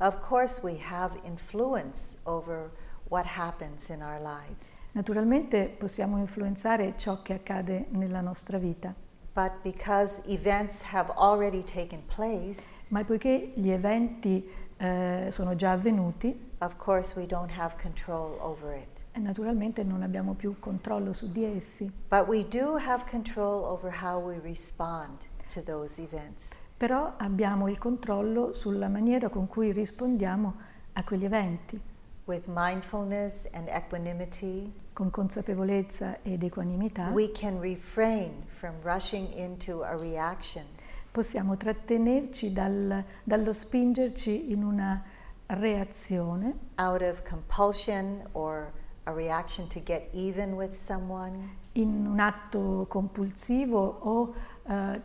Of 0.00 0.20
course, 0.20 0.60
we 0.62 0.76
have 0.90 1.18
influence 1.22 2.18
over 2.24 2.70
what 3.08 3.24
happens 3.24 3.88
in 3.88 4.02
our 4.02 4.20
lives, 4.20 4.78
Naturalmente 4.92 5.68
possiamo 5.68 6.18
influenzare 6.18 6.98
ciò 6.98 7.22
che 7.22 7.32
accade 7.32 7.86
nella 7.92 8.20
nostra 8.20 8.58
vita, 8.58 8.94
but 9.38 9.62
because 9.62 10.20
events 10.26 10.82
have 10.82 11.12
already 11.16 11.62
taken 11.62 12.02
place, 12.12 12.74
ma 12.88 13.04
poiché 13.04 13.52
gli 13.54 13.70
eventi 13.70 14.44
eh, 14.78 15.28
sono 15.30 15.54
già 15.54 15.70
avvenuti, 15.70 16.50
of 16.58 16.76
course, 16.76 17.14
we 17.16 17.24
don't 17.24 17.52
have 17.56 17.76
control 17.80 18.36
over 18.40 18.74
it. 18.74 19.04
e 19.12 19.20
naturalmente 19.20 19.84
non 19.84 20.02
abbiamo 20.02 20.34
più 20.34 20.58
controllo 20.58 21.12
su 21.12 21.30
di 21.30 21.44
essi. 21.44 21.88
But 22.08 22.26
we 22.26 22.48
do 22.48 22.78
have 22.84 23.04
control 23.08 23.62
over 23.62 23.94
how 24.02 24.20
we 24.20 24.40
respond 24.40 25.28
to 25.54 25.62
those 25.62 26.02
events. 26.02 26.58
Però 26.76 27.14
abbiamo 27.16 27.68
il 27.68 27.78
controllo 27.78 28.52
sulla 28.54 28.88
maniera 28.88 29.28
con 29.28 29.46
cui 29.46 29.70
rispondiamo 29.70 30.54
a 30.94 31.04
quegli 31.04 31.24
eventi, 31.24 31.80
With 32.24 32.46
mindfulness 32.46 33.48
and 33.52 33.68
equanimity, 33.68 34.74
con 34.98 35.10
consapevolezza 35.10 36.22
ed 36.22 36.42
equanimità. 36.42 37.10
we 37.12 37.30
can 37.30 37.60
refrain 37.60 38.42
from 38.48 38.74
rushing 38.82 39.32
into 39.32 39.84
a 39.84 39.94
reaction 39.96 40.64
possiamo 41.12 41.56
trattenerci 41.56 42.52
dal- 42.52 43.04
dallo 43.22 43.52
spingerci 43.52 44.50
in 44.50 44.64
una 44.64 45.00
reazione 45.46 46.52
out 46.78 47.00
of 47.02 47.22
compulsion 47.22 48.28
or 48.32 48.72
a 49.04 49.12
reaction 49.12 49.68
to 49.68 49.80
get 49.80 50.08
even 50.14 50.54
with 50.54 50.74
someone 50.74 51.48
in 51.74 52.04
un 52.04 52.18
atto 52.18 52.86
compulsivo 52.88 53.78
o 53.78 54.34
eh, 54.66 55.00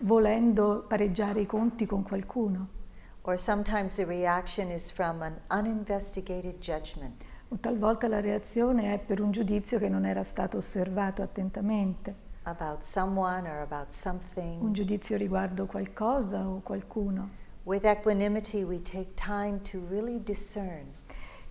volendo 0.00 0.84
pareggiare 0.86 1.40
i 1.40 1.46
conti 1.46 1.86
con 1.86 2.02
qualcuno. 2.02 2.68
or 3.22 3.38
sometimes 3.38 3.96
the 3.96 4.04
reaction 4.04 4.70
is 4.70 4.90
from 4.90 5.22
an 5.22 5.40
uninvestigated 5.50 6.60
judgment. 6.60 7.24
O 7.48 7.58
talvolta 7.58 8.08
la 8.08 8.20
reazione 8.20 8.92
è 8.92 8.98
per 8.98 9.20
un 9.20 9.30
giudizio 9.30 9.78
che 9.78 9.88
non 9.88 10.04
era 10.04 10.24
stato 10.24 10.56
osservato 10.56 11.22
attentamente, 11.22 12.14
about 12.42 12.82
someone 12.82 13.48
or 13.48 13.58
about 13.58 13.86
un 13.86 13.92
something. 13.92 14.72
giudizio 14.72 15.16
riguardo 15.16 15.66
qualcosa 15.66 16.48
o 16.48 16.60
qualcuno. 16.60 17.30
Really 19.88 20.22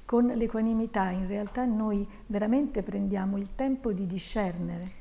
Con 0.05 0.25
l'equanimità 0.27 1.09
in 1.11 1.27
realtà 1.27 1.65
noi 1.65 2.07
veramente 2.27 2.83
prendiamo 2.83 3.37
il 3.37 3.55
tempo 3.55 3.93
di 3.93 4.05
discernere. 4.05 4.91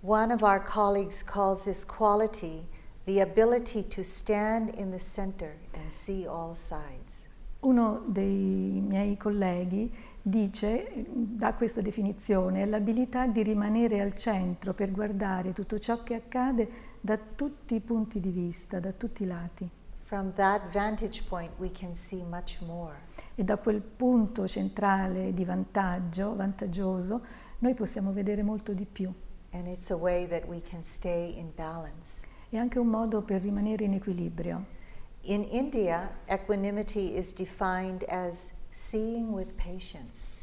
One 0.00 0.32
of 0.32 0.42
our 0.42 0.62
colleagues 0.62 1.24
calls 1.24 1.64
this 1.64 1.84
quality 1.84 2.68
the 3.04 3.20
ability 3.20 3.86
to 3.88 4.02
stand 4.02 4.70
in 4.76 4.90
the 4.90 4.98
center 4.98 5.56
and 5.74 5.90
see 5.90 6.24
all 6.26 6.54
sides. 6.54 7.28
Uno 7.64 8.02
dei 8.06 8.82
miei 8.86 9.16
colleghi 9.16 9.90
dice, 10.20 11.06
dà 11.08 11.54
questa 11.54 11.80
definizione, 11.80 12.62
è 12.62 12.66
l'abilità 12.66 13.26
di 13.26 13.42
rimanere 13.42 14.02
al 14.02 14.14
centro 14.14 14.74
per 14.74 14.90
guardare 14.90 15.54
tutto 15.54 15.78
ciò 15.78 16.02
che 16.02 16.14
accade 16.14 16.68
da 17.00 17.18
tutti 17.18 17.74
i 17.74 17.80
punti 17.80 18.20
di 18.20 18.28
vista, 18.28 18.80
da 18.80 18.92
tutti 18.92 19.22
i 19.22 19.26
lati. 19.26 19.66
From 20.02 20.34
that 20.34 20.70
vantage 20.70 21.22
point, 21.26 21.52
we 21.56 21.70
can 21.70 21.94
see 21.94 22.22
much 22.22 22.58
more. 22.66 22.96
E 23.34 23.42
da 23.44 23.56
quel 23.56 23.80
punto 23.80 24.46
centrale 24.46 25.32
di 25.32 25.46
vantaggio, 25.46 26.36
vantaggioso, 26.36 27.24
noi 27.60 27.72
possiamo 27.72 28.12
vedere 28.12 28.42
molto 28.42 28.74
di 28.74 28.84
più. 28.84 29.10
And 29.52 29.68
it's 29.68 29.90
a 29.90 29.96
way 29.96 30.28
that 30.28 30.44
we 30.46 30.60
can 30.60 30.84
stay 30.84 31.38
in 31.38 31.50
balance. 31.54 32.26
È 32.50 32.58
anche 32.58 32.78
un 32.78 32.88
modo 32.88 33.22
per 33.22 33.40
rimanere 33.40 33.84
in 33.84 33.94
equilibrio. 33.94 34.73
In 35.26 35.44
India, 35.44 36.10
equanimity 36.28 37.16
is 37.16 37.32
defined 37.32 38.04
as 38.10 38.52
seeing 38.70 39.32
with 39.32 39.56
patience. 39.56 40.36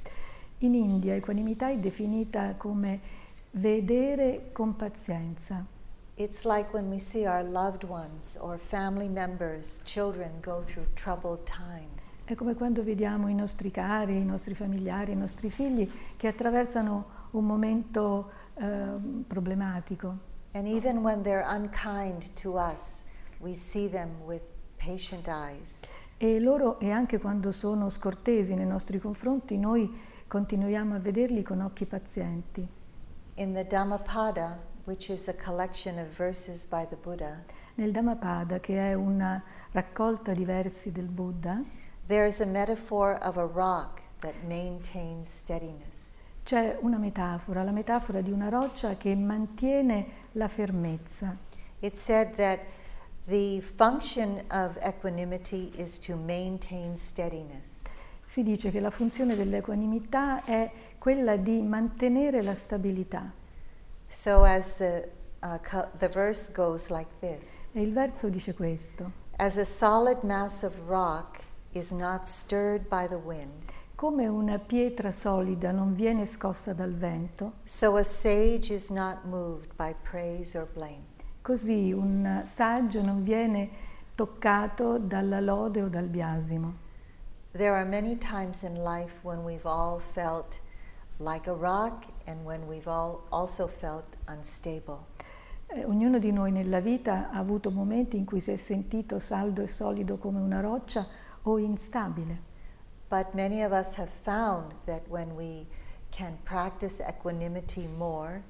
In 0.61 0.73
India 0.73 1.13
equanimità 1.13 1.69
è 1.69 1.77
definita 1.77 2.55
come 2.55 2.99
vedere 3.51 4.49
con 4.51 4.75
pazienza. 4.75 5.63
It's 6.15 6.45
like 6.45 6.73
when 6.73 6.89
we 6.89 6.97
see 6.97 7.27
our 7.27 7.43
loved 7.43 7.83
ones 7.83 8.35
or 8.41 8.57
family 8.57 9.07
members, 9.07 9.83
children 9.85 10.31
go 10.41 10.63
through 10.63 10.87
troubled 10.95 11.43
times. 11.45 12.23
È 12.25 12.33
come 12.33 12.55
quando 12.55 12.81
vediamo 12.83 13.27
i 13.27 13.35
nostri 13.35 13.69
cari, 13.69 14.17
i 14.17 14.25
nostri 14.25 14.55
familiari, 14.55 15.11
i 15.11 15.15
nostri 15.15 15.51
figli 15.51 15.87
che 16.17 16.27
attraversano 16.27 17.05
un 17.31 17.45
momento 17.45 18.31
eh, 18.55 18.97
problematico. 19.27 20.17
And 20.53 20.65
even 20.65 21.03
when 21.03 21.21
they're 21.21 21.45
unkind 21.47 22.33
to 22.41 22.55
us, 22.55 23.03
we 23.39 23.53
see 23.53 23.87
them 23.87 24.09
with 24.25 24.41
patient 24.83 25.27
eyes. 25.27 25.81
E 26.17 26.39
loro, 26.39 26.79
e 26.79 26.91
anche 26.91 27.19
quando 27.19 27.51
sono 27.51 27.89
scortesi 27.89 28.53
nei 28.53 28.65
nostri 28.65 28.99
confronti, 28.99 29.57
noi 29.57 29.89
continuiamo 30.27 30.95
a 30.95 30.99
vederli 30.99 31.43
con 31.43 31.61
occhi 31.61 31.85
pazienti. 31.85 32.67
In 33.35 33.53
the 33.53 33.65
Dhammapada, 33.65 34.59
which 34.85 35.09
is 35.09 35.27
a 35.27 35.33
collection 35.33 35.97
of 35.97 36.07
verses 36.15 36.65
by 36.65 36.85
the 36.87 36.95
Buddha, 36.95 37.43
Nel 37.75 37.91
Dhammapada, 37.91 38.59
che 38.59 38.77
è 38.77 38.93
una 38.93 39.41
raccolta 39.71 40.33
di 40.33 40.45
versi 40.45 40.91
del 40.91 41.07
Buddha, 41.07 41.61
there 42.07 42.27
is 42.27 42.39
a 42.41 42.45
metaphor 42.45 43.17
of 43.23 43.37
a 43.37 43.45
rock 43.45 44.01
that 44.19 44.33
maintains 44.45 45.29
steadiness. 45.29 46.17
c'è 46.43 46.77
una 46.81 46.97
metafora, 46.97 47.63
la 47.63 47.71
metafora 47.71 48.21
di 48.21 48.31
una 48.31 48.49
roccia 48.49 48.95
che 48.95 49.15
mantiene 49.15 50.05
la 50.33 50.47
fermezza. 50.47 51.37
It 51.79 51.95
said 51.95 52.35
that 52.35 52.59
the 53.27 53.61
function 53.61 54.41
of 54.49 54.77
equanimity 54.81 55.71
is 55.77 55.99
to 55.99 56.15
maintain 56.15 56.97
steadiness. 56.97 57.83
Si 58.25 58.43
dice 58.43 58.71
che 58.71 58.79
la 58.79 58.89
funzione 58.89 59.35
dell'equanimità 59.35 60.43
è 60.45 60.71
quella 60.97 61.35
di 61.35 61.61
mantenere 61.61 62.41
la 62.41 62.55
stabilità. 62.55 63.31
So, 64.07 64.43
as 64.43 64.75
the, 64.75 65.09
uh, 65.41 65.57
the 65.97 66.07
verse 66.07 66.51
goes 66.51 66.89
like 66.89 67.09
this 67.19 67.65
E 67.73 67.81
il 67.81 67.93
verso 67.93 68.29
dice 68.29 68.53
questo. 68.53 69.11
As 69.37 69.57
a 69.57 69.65
solid 69.65 70.23
mass 70.23 70.63
of 70.63 70.73
rock 70.87 71.41
is 71.71 71.91
not 71.91 72.25
stirred 72.25 72.87
by 72.89 73.07
the 73.07 73.17
wind, 73.17 73.71
Come 74.01 74.25
una 74.27 74.57
pietra 74.57 75.11
solida 75.11 75.71
non 75.71 75.93
viene 75.93 76.25
scossa 76.25 76.73
dal 76.73 76.91
vento, 76.91 77.53
so 77.63 77.97
a 77.97 78.03
sage 78.03 78.73
is 78.73 78.89
not 78.89 79.25
moved 79.25 79.75
by 79.75 79.93
praise 79.93 80.57
or 80.57 80.67
blame. 80.73 81.05
Così 81.51 81.91
un 81.91 82.43
saggio 82.45 83.01
non 83.01 83.23
viene 83.23 83.69
toccato 84.15 84.97
dalla 84.97 85.41
lode 85.41 85.81
o 85.81 85.89
dal 85.89 86.07
biasimo. 86.07 86.73
There 87.51 87.73
are 87.73 87.83
many 87.83 88.17
times 88.17 88.63
in 88.63 88.81
life 88.81 89.19
when 89.23 89.43
we've 89.43 89.67
all 89.67 89.99
felt 89.99 90.61
like 91.17 91.49
a 91.49 91.53
rock 91.53 92.05
and 92.25 92.45
when 92.45 92.65
we've 92.67 92.89
all 92.89 93.23
also 93.31 93.67
felt 93.67 94.15
unstable. 94.29 94.99
Eh, 95.67 95.83
ognuno 95.83 96.19
di 96.19 96.31
noi 96.31 96.53
nella 96.53 96.79
vita 96.79 97.29
ha 97.31 97.39
avuto 97.39 97.69
momenti 97.69 98.15
in 98.15 98.23
cui 98.23 98.39
si 98.39 98.51
è 98.51 98.55
sentito 98.55 99.19
saldo 99.19 99.61
e 99.61 99.67
solido 99.67 100.17
come 100.17 100.39
una 100.39 100.61
roccia 100.61 101.05
o 101.41 101.57
instabile. 101.57 102.49
But 103.09 103.33
many 103.33 103.61
of 103.61 103.73
us 103.73 103.95
have 103.95 104.09
found 104.09 104.73
that 104.85 105.01
when 105.09 105.35
we 105.35 105.67
can 106.11 106.37
practice 106.45 107.03
equanimity 107.05 107.87
more, 107.87 108.41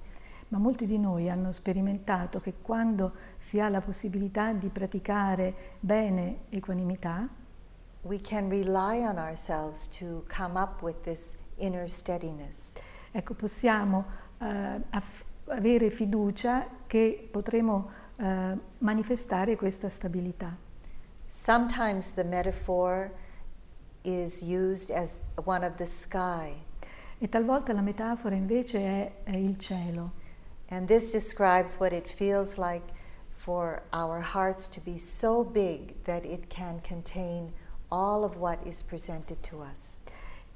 Ma 0.52 0.58
molti 0.58 0.86
di 0.86 0.98
noi 1.00 1.30
hanno 1.30 1.54
sperimentato 1.54 2.42
che 2.42 2.56
quando 2.62 3.14
si 3.38 3.62
ha 3.62 3.70
la 3.70 3.80
possibilità 3.80 4.52
di 4.52 4.68
praticare 4.68 5.78
bene 5.80 6.40
equanimità, 6.50 7.26
we 8.02 8.20
can 8.20 8.50
rely 8.50 9.02
on 9.06 9.18
ourselves 9.18 9.88
to 9.98 10.26
come 10.28 10.60
up 10.60 10.82
with 10.82 11.00
this 11.04 11.38
inner 11.56 11.88
steadiness. 11.90 12.74
ecco, 13.12 13.34
possiamo 13.34 14.04
aff- 14.40 15.24
avere 15.46 15.90
fiducia 15.90 16.68
che 16.86 17.30
potremo 17.32 17.90
eh, 18.18 18.58
manifestare 18.80 19.56
questa 19.56 19.88
stabilità. 19.88 20.58
Sometimes 21.28 22.12
the 22.14 22.26
metaphor 22.26 23.10
is 24.02 24.42
used 24.42 24.90
as 24.94 25.20
one 25.46 25.66
of 25.66 25.76
the 25.76 25.86
sky, 25.86 26.54
E 27.20 27.30
talvolta 27.30 27.72
la 27.72 27.82
metafora 27.82 28.36
invece 28.36 28.80
è, 28.80 29.24
è 29.24 29.36
il 29.38 29.58
cielo. 29.58 30.20
And 30.72 30.88
this 30.88 31.12
describes 31.12 31.80
what 31.80 31.94
it 31.94 32.08
feels 32.08 32.58
like 32.58 32.82
for 33.36 33.84
our 33.92 34.20
hearts 34.20 34.68
to 34.70 34.80
be 34.80 34.98
so 34.98 35.44
big 35.44 35.94
that 36.06 36.26
it 36.26 36.50
can 36.50 36.80
contain 36.82 37.52
all 37.92 38.24
of 38.24 38.38
what 38.38 38.66
is 38.66 38.82
presented 38.82 39.42
to 39.44 39.60
us. 39.62 40.00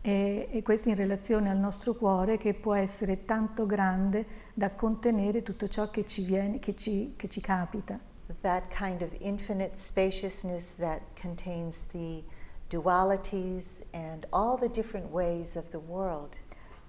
E, 0.01 0.47
e 0.51 0.61
questo 0.61 0.89
in 0.89 0.95
relazione 0.95 1.49
al 1.49 1.57
nostro 1.57 1.95
cuore 1.95 2.37
che 2.37 2.53
può 2.53 2.75
essere 2.75 3.25
tanto 3.25 3.65
grande 3.65 4.25
da 4.53 4.69
contenere 4.69 5.41
tutto 5.41 5.67
ciò 5.67 5.89
che 5.89 6.05
ci, 6.05 6.23
viene, 6.23 6.59
che 6.59 6.75
ci, 6.75 7.13
che 7.17 7.27
ci 7.27 7.41
capita. 7.41 7.99
That 8.41 8.69
kind 8.69 9.01
of 9.01 9.09
infinite 9.19 9.77
spaciousness 9.77 10.75
that 10.75 11.01
contains 11.19 11.85
the 11.91 12.23
dualities 12.69 13.83
and 13.93 14.25
all 14.31 14.57
the 14.57 14.69
different 14.69 15.11
ways 15.11 15.55
of 15.55 15.71
the 15.71 15.79
world. 15.79 16.37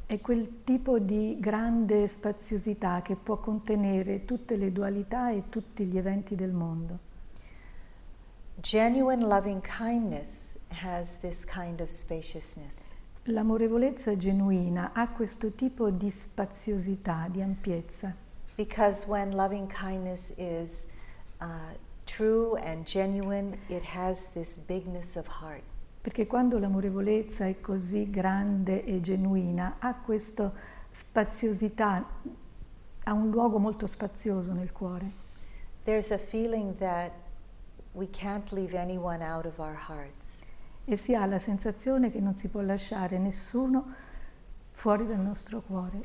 È 0.06 0.20
quel 0.20 0.62
tipo 0.62 0.98
di 0.98 1.36
grande 1.40 2.06
spaziosità 2.06 3.02
che 3.02 3.16
può 3.16 3.38
contenere 3.38 4.24
tutte 4.24 4.56
le 4.56 4.70
dualità 4.70 5.30
e 5.30 5.48
tutti 5.48 5.84
gli 5.84 5.98
eventi 5.98 6.34
del 6.34 6.52
mondo. 6.52 6.98
Genuine 8.60 9.24
loving 9.24 9.60
kindness 9.60 10.56
has 10.82 11.18
this 11.18 11.44
kind 11.44 11.80
of 11.80 11.88
spaciousness. 11.88 12.94
L'amorevolezza 13.24 14.16
genuina 14.16 14.92
ha 14.92 15.08
questo 15.08 15.52
tipo 15.52 15.90
di 15.90 16.10
spaziosità, 16.10 17.26
di 17.28 17.42
ampiezza, 17.42 18.14
Because 18.56 19.06
when 19.06 19.32
loving 19.32 19.68
kindness 19.68 20.32
is 20.38 20.86
uh, 21.42 21.74
true 22.06 22.56
and 22.64 22.86
genuine, 22.86 23.58
it 23.68 23.82
has 23.82 24.28
this 24.28 24.56
bigness 24.56 25.16
of 25.16 25.26
heart. 25.26 25.62
Perché 26.06 26.28
quando 26.28 26.60
l'amorevolezza 26.60 27.46
è 27.46 27.60
così 27.60 28.08
grande 28.08 28.84
e 28.84 29.00
genuina, 29.00 29.78
ha 29.80 29.96
questa 29.96 30.52
spaziosità, 30.88 32.08
ha 33.02 33.12
un 33.12 33.28
luogo 33.28 33.58
molto 33.58 33.88
spazioso 33.88 34.52
nel 34.52 34.70
cuore. 34.70 35.10
There's 35.82 36.12
a 36.12 36.18
feeling 36.18 36.76
that 36.76 37.10
we 37.94 38.08
can't 38.08 38.52
leave 38.52 38.78
anyone 38.78 39.20
out 39.20 39.46
of 39.46 39.58
our 39.58 39.74
hearts. 39.88 40.44
E 40.84 40.96
si 40.96 41.12
ha 41.16 41.26
la 41.26 41.40
sensazione 41.40 42.12
che 42.12 42.20
non 42.20 42.36
si 42.36 42.50
può 42.50 42.60
lasciare 42.60 43.18
nessuno 43.18 43.92
fuori 44.70 45.08
dal 45.08 45.18
nostro 45.18 45.60
cuore. 45.60 46.04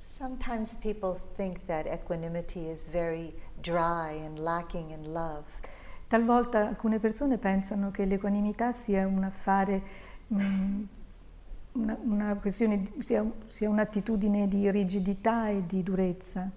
Sometimes 0.00 0.76
people 0.76 1.20
think 1.36 1.66
that 1.66 1.86
equanimity 1.86 2.68
is 2.68 2.88
very 2.88 3.32
dry 3.60 4.10
and 4.26 4.40
lacking 4.40 4.90
in 4.90 5.12
love. 5.12 5.44
Talvolta 6.12 6.68
alcune 6.68 6.98
persone 6.98 7.38
pensano 7.38 7.90
che 7.90 8.04
l'equanimità 8.04 8.70
sia 8.72 9.06
un 9.06 9.24
affare, 9.24 9.82
mm, 10.34 10.82
una, 11.72 11.98
una 12.02 12.34
questione, 12.36 12.92
sia, 12.98 13.24
sia 13.46 13.70
un'attitudine 13.70 14.46
di 14.46 14.70
rigidità 14.70 15.48
e 15.48 15.64
di 15.64 15.82
durezza. 15.82 16.50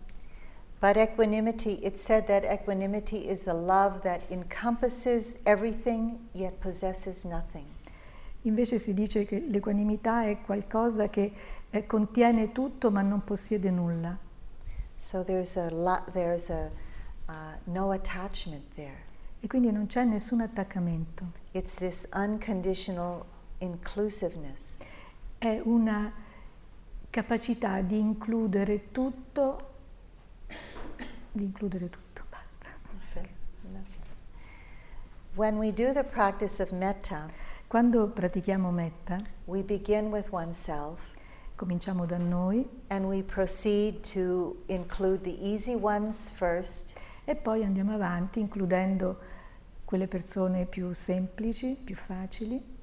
But 0.82 0.98
equanimity, 0.98 1.80
it 1.86 1.96
said 1.96 2.26
that 2.26 2.44
equanimity 2.44 3.30
is 3.30 3.48
a 3.48 3.54
love 3.54 4.02
that 4.02 4.30
encompasses 4.30 5.38
everything 5.44 6.28
yet 6.34 6.56
possesses 6.60 7.24
nothing. 7.24 7.64
Invece 8.42 8.78
si 8.78 8.94
dice 8.94 9.24
che 9.24 9.40
l'equanimità 9.40 10.26
è 10.26 10.42
qualcosa 10.42 11.08
che 11.08 11.32
eh, 11.70 11.86
contiene 11.86 12.52
tutto 12.52 12.92
ma 12.92 13.02
non 13.02 13.24
possiede 13.24 13.72
nulla. 13.72 14.18
So 14.98 15.24
there's 15.24 15.56
a 15.56 15.70
lot, 15.70 16.12
there's 16.12 16.50
a 16.50 16.70
uh, 17.30 17.32
no 17.64 17.92
attachment 17.92 18.66
there. 18.76 19.05
E 19.46 19.48
quindi 19.48 19.72
non 19.72 19.86
c'è 19.86 20.04
nessun 20.04 20.42
attaccamento. 20.42 21.24
It's 21.52 21.76
this 21.76 22.08
unconditional 22.16 23.24
inclusiveness. 23.60 24.80
È 25.38 25.62
una 25.66 26.12
capacità 27.12 27.82
di 27.82 28.00
includere 28.00 28.90
tutto, 28.92 29.74
di 31.32 31.44
includere 31.44 31.92
tutto, 31.92 32.24
basta. 32.28 32.70
When 35.36 35.58
we 35.58 35.72
do 35.72 35.94
the 35.94 36.04
practice 36.04 36.60
of 36.60 36.72
metta, 36.72 37.30
Quando 37.68 38.08
pratichiamo 38.08 38.72
metta, 38.72 39.20
we 39.46 39.62
begin 39.62 40.12
with 40.12 40.30
oneself 40.32 41.14
cominciamo 41.56 42.06
da 42.06 42.18
noi 42.18 42.68
and 42.90 43.06
we 43.06 43.22
proceed 43.22 44.02
to 44.02 44.58
include 44.68 45.24
the 45.24 45.38
easy 45.42 45.76
ones 45.76 46.30
first 46.30 47.00
e 47.24 47.36
poi 47.36 47.64
andiamo 47.64 47.94
avanti 47.94 48.40
includendo 48.40 49.34
quelle 49.86 50.08
persone 50.08 50.66
più 50.66 50.92
semplici, 50.94 51.80
più 51.82 51.96
facili. 51.96 52.74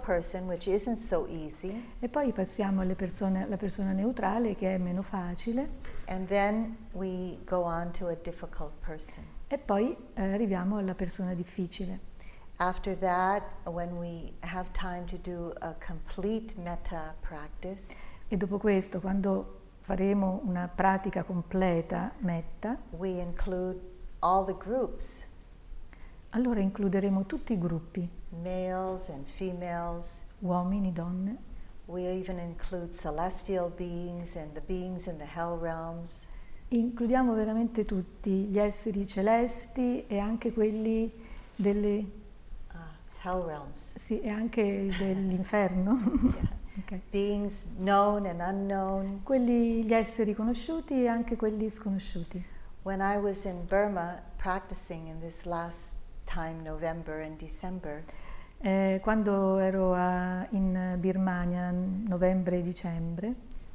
Person 0.00 0.96
so 0.96 1.26
e 2.00 2.08
poi 2.08 2.32
passiamo 2.32 2.80
alla 2.80 2.94
persona 2.94 3.92
neutrale 3.92 4.54
che 4.54 4.74
è 4.74 4.78
meno 4.78 5.02
facile. 5.02 5.68
E 9.48 9.58
poi 9.58 9.96
eh, 10.14 10.32
arriviamo 10.32 10.76
alla 10.78 10.94
persona 10.94 11.34
difficile. 11.34 12.08
After 12.56 12.94
that, 12.98 13.42
when 13.64 13.96
we 13.96 14.32
have 14.40 14.70
time 14.72 15.04
to 15.06 15.16
do 15.16 15.52
a 15.60 15.74
complete 15.78 16.54
metta 16.60 17.14
practice, 17.20 17.96
E 18.32 18.36
dopo 18.36 18.58
questo, 18.58 19.00
quando 19.00 19.58
faremo 19.80 20.40
una 20.44 20.68
pratica 20.68 21.24
completa 21.24 22.12
metta, 22.18 22.78
we 22.90 23.08
include 23.20 23.89
all 24.20 24.44
the 24.44 24.54
groups, 24.56 25.26
allora 26.30 26.60
includeremo 26.60 27.24
tutti 27.26 27.52
i 27.54 27.58
gruppi, 27.58 28.08
males 28.42 29.08
and 29.08 29.26
females. 29.26 30.22
uomini, 30.40 30.92
donne, 30.92 31.48
We 31.86 32.02
even 32.06 32.38
include 32.38 32.92
celestial 32.92 33.68
beings 33.76 34.36
and 34.36 34.52
the 34.52 34.62
beings 34.64 35.06
in 35.06 35.16
the 35.18 35.26
hell 35.34 35.58
realms. 35.60 36.26
includiamo 36.68 37.34
veramente 37.34 37.84
tutti 37.84 38.30
gli 38.46 38.58
esseri 38.58 39.06
celesti 39.06 40.06
e 40.06 40.18
anche 40.18 40.52
quelli 40.52 41.12
delle, 41.56 42.18
Uh, 42.72 42.76
hell 43.26 43.44
realms. 43.44 43.92
sì, 43.96 44.20
e 44.20 44.28
anche 44.28 44.94
dell'inferno. 44.98 45.98
Yeah. 46.32 46.58
Ok. 46.80 47.00
Beings 47.10 47.66
known 47.78 48.24
and 48.26 48.40
unknown. 48.40 49.22
Quelli, 49.24 49.82
gli 49.84 49.92
esseri 49.92 50.34
conosciuti 50.34 51.02
e 51.02 51.08
anche 51.08 51.36
quelli 51.36 51.68
sconosciuti. 51.68 52.42
When 52.90 53.00
I 53.02 53.18
was 53.18 53.44
in 53.46 53.66
Burma 53.66 54.20
practicing 54.36 55.06
in 55.06 55.20
this 55.20 55.46
last 55.46 55.94
time, 56.26 56.64
November 56.64 57.20
and 57.20 57.38
December, 57.38 58.02
Eh, 58.62 58.98
quando 59.00 59.58
ero 59.58 59.94
a- 59.94 60.44
in 60.50 60.96
Birmania, 60.98 61.70
novembre 61.70 62.58
e 62.58 62.62
dicembre, 62.62 63.32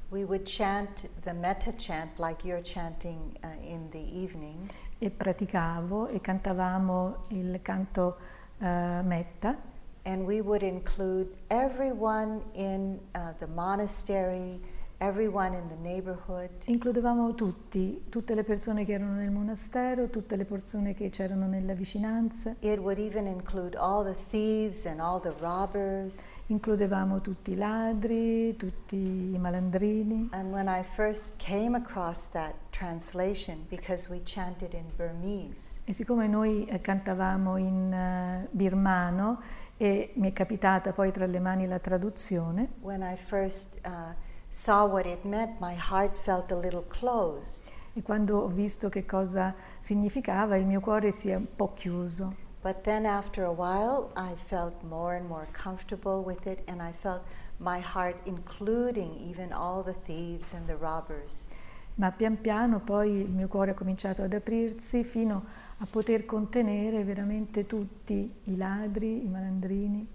we 0.10 0.26
would 0.26 0.44
chant 0.44 1.08
the 1.24 1.32
metta 1.34 1.72
chant 1.78 2.20
like 2.20 2.44
you're 2.46 2.62
chanting 2.62 3.32
uh, 3.42 3.48
in 3.66 3.90
the 3.92 4.04
evenings. 4.22 4.84
e 5.00 5.10
praticavo 5.10 6.10
e 6.10 6.20
cantavamo 6.20 7.24
il 7.30 7.62
canto 7.62 8.18
eh, 8.60 9.02
metta 9.02 9.56
And 10.04 10.26
we 10.26 10.42
would 10.42 10.62
include 10.62 11.30
everyone 11.48 12.42
in 12.54 13.00
uh, 13.16 13.32
the 13.40 13.48
monastery, 13.48 14.60
everyone 15.00 15.56
in 15.56 15.68
the 15.68 15.76
neighborhood. 15.82 16.50
includevamo 16.66 17.34
tutti, 17.36 18.06
tutte 18.10 18.34
le 18.36 18.44
persone 18.44 18.86
che 18.86 18.94
erano 18.94 19.16
nel 19.16 19.32
monastero, 19.32 20.08
tutte 20.10 20.36
le 20.36 20.46
persone 20.46 20.94
che 20.94 21.10
c'erano 21.10 21.48
nella 21.48 21.74
vicinanza, 21.74 22.56
It 22.60 22.80
would 22.80 22.98
even 22.98 23.28
include 23.28 23.76
all 23.78 24.04
the 24.04 24.16
thieves 24.30 24.86
and 24.86 25.00
all 25.00 25.20
the 25.20 25.34
robbers. 25.40 26.34
includevamo 26.48 27.22
tutti 27.22 27.52
i 27.52 27.56
ladri, 27.56 28.56
tutti 28.58 28.96
i 29.34 29.38
malandrini. 29.38 30.30
And 30.32 30.52
when 30.52 30.68
I 30.68 30.84
first 30.84 31.36
came 31.38 31.76
across 31.76 32.28
that 32.32 32.54
translation, 32.70 33.66
because 33.70 34.10
we 34.10 34.22
chanted 34.24 34.74
in 34.74 34.86
Burmese, 34.96 35.80
E 35.86 35.94
siccome 35.94 36.28
noi 36.28 36.66
eh, 36.66 36.80
cantavamo 36.82 37.58
in 37.58 37.92
eh, 37.94 38.48
birmano 38.52 39.40
e 39.78 40.12
mi 40.16 40.30
è 40.30 40.34
capitata 40.34 40.94
poi 40.94 41.12
tra 41.12 41.26
le 41.26 41.40
mani 41.40 41.68
la 41.68 41.80
traduzione, 41.80 42.70
when 42.82 43.02
I 43.02 43.18
first 43.18 43.82
uh, 43.86 44.14
saw 44.56 44.86
what 44.86 45.06
it 45.06 45.26
meant, 45.26 45.60
my 45.60 45.74
heart 45.74 46.18
felt 46.18 46.50
a 46.50 46.56
little 46.56 46.86
closed. 46.88 47.74
e 47.94 48.02
quando 48.02 48.38
ho 48.38 48.48
visto 48.48 48.88
che 48.88 49.06
cosa 49.06 49.54
significava 49.82 50.56
il 50.56 50.66
mio 50.66 50.80
cuore 50.80 51.12
si 51.12 51.30
è 51.30 51.36
un 51.36 51.46
po' 51.54 51.74
chiuso. 51.74 52.34
But 52.62 52.82
then 52.84 53.06
after 53.06 53.44
a 53.44 53.52
while, 53.52 54.12
I 54.16 54.34
felt 54.36 54.82
more 54.84 55.18
and 55.18 55.28
more 55.28 55.46
comfortable 55.52 56.24
with 56.24 56.46
it, 56.46 56.62
and 56.70 56.82
I 56.82 56.94
felt 56.94 57.24
my 57.58 57.80
heart 57.82 58.16
including 58.24 59.14
even 59.20 59.52
all 59.52 59.84
the 59.84 59.96
thieves 60.06 60.54
and 60.54 60.66
the 60.68 60.78
robbers. 60.78 61.48
Ma 61.96 62.12
pian 62.12 62.40
piano 62.40 62.80
poi 62.80 63.12
il 63.12 63.32
mio 63.34 63.50
cuore 63.50 63.72
ha 63.72 63.74
cominciato 63.74 64.24
ad 64.24 64.34
aprirsi 64.34 65.04
fino 65.04 65.44
a 65.80 65.86
poter 65.86 66.26
contenere 66.26 67.04
veramente 67.04 67.66
tutti 67.66 68.34
i 68.44 68.56
ladri, 68.56 69.26
i 69.26 69.28
malandrini. 69.28 70.08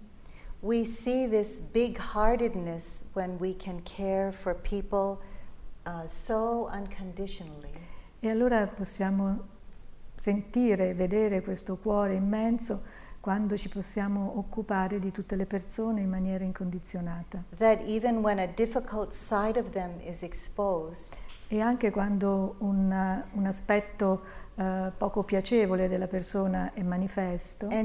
We 0.63 0.85
see 0.85 1.27
this 1.27 1.59
big 1.59 1.97
heartedness 1.97 3.05
when 3.13 3.39
we 3.39 3.55
can 3.55 3.81
care 3.81 4.31
for 4.31 4.53
people 4.53 5.19
uh, 5.87 6.05
so 6.05 6.69
unconditionally. 6.71 7.71
E 8.19 8.29
allora 8.29 8.67
possiamo 8.67 9.47
sentire, 10.13 10.93
vedere 10.93 11.41
questo 11.41 11.77
cuore 11.77 12.13
immenso 12.13 12.83
quando 13.19 13.57
ci 13.57 13.69
possiamo 13.69 14.37
occupare 14.37 14.99
di 14.99 15.11
tutte 15.11 15.35
le 15.35 15.47
persone 15.47 16.01
in 16.01 16.09
maniera 16.09 16.43
incondizionata. 16.43 17.43
That 17.57 17.81
even 17.81 18.17
when 18.17 18.37
a 18.37 18.45
difficult 18.45 19.13
side 19.13 19.57
of 19.57 19.71
them 19.71 19.99
is 19.99 20.21
exposed, 20.21 21.15
E 21.47 21.59
anche 21.59 21.91
quando 21.91 22.55
un, 22.59 23.25
un 23.33 23.45
aspetto 23.45 24.21
eh, 24.55 24.91
poco 24.97 25.23
piacevole 25.23 25.87
della 25.87 26.07
persona 26.07 26.73
è 26.73 26.83
manifesto, 26.83 27.67
e 27.69 27.75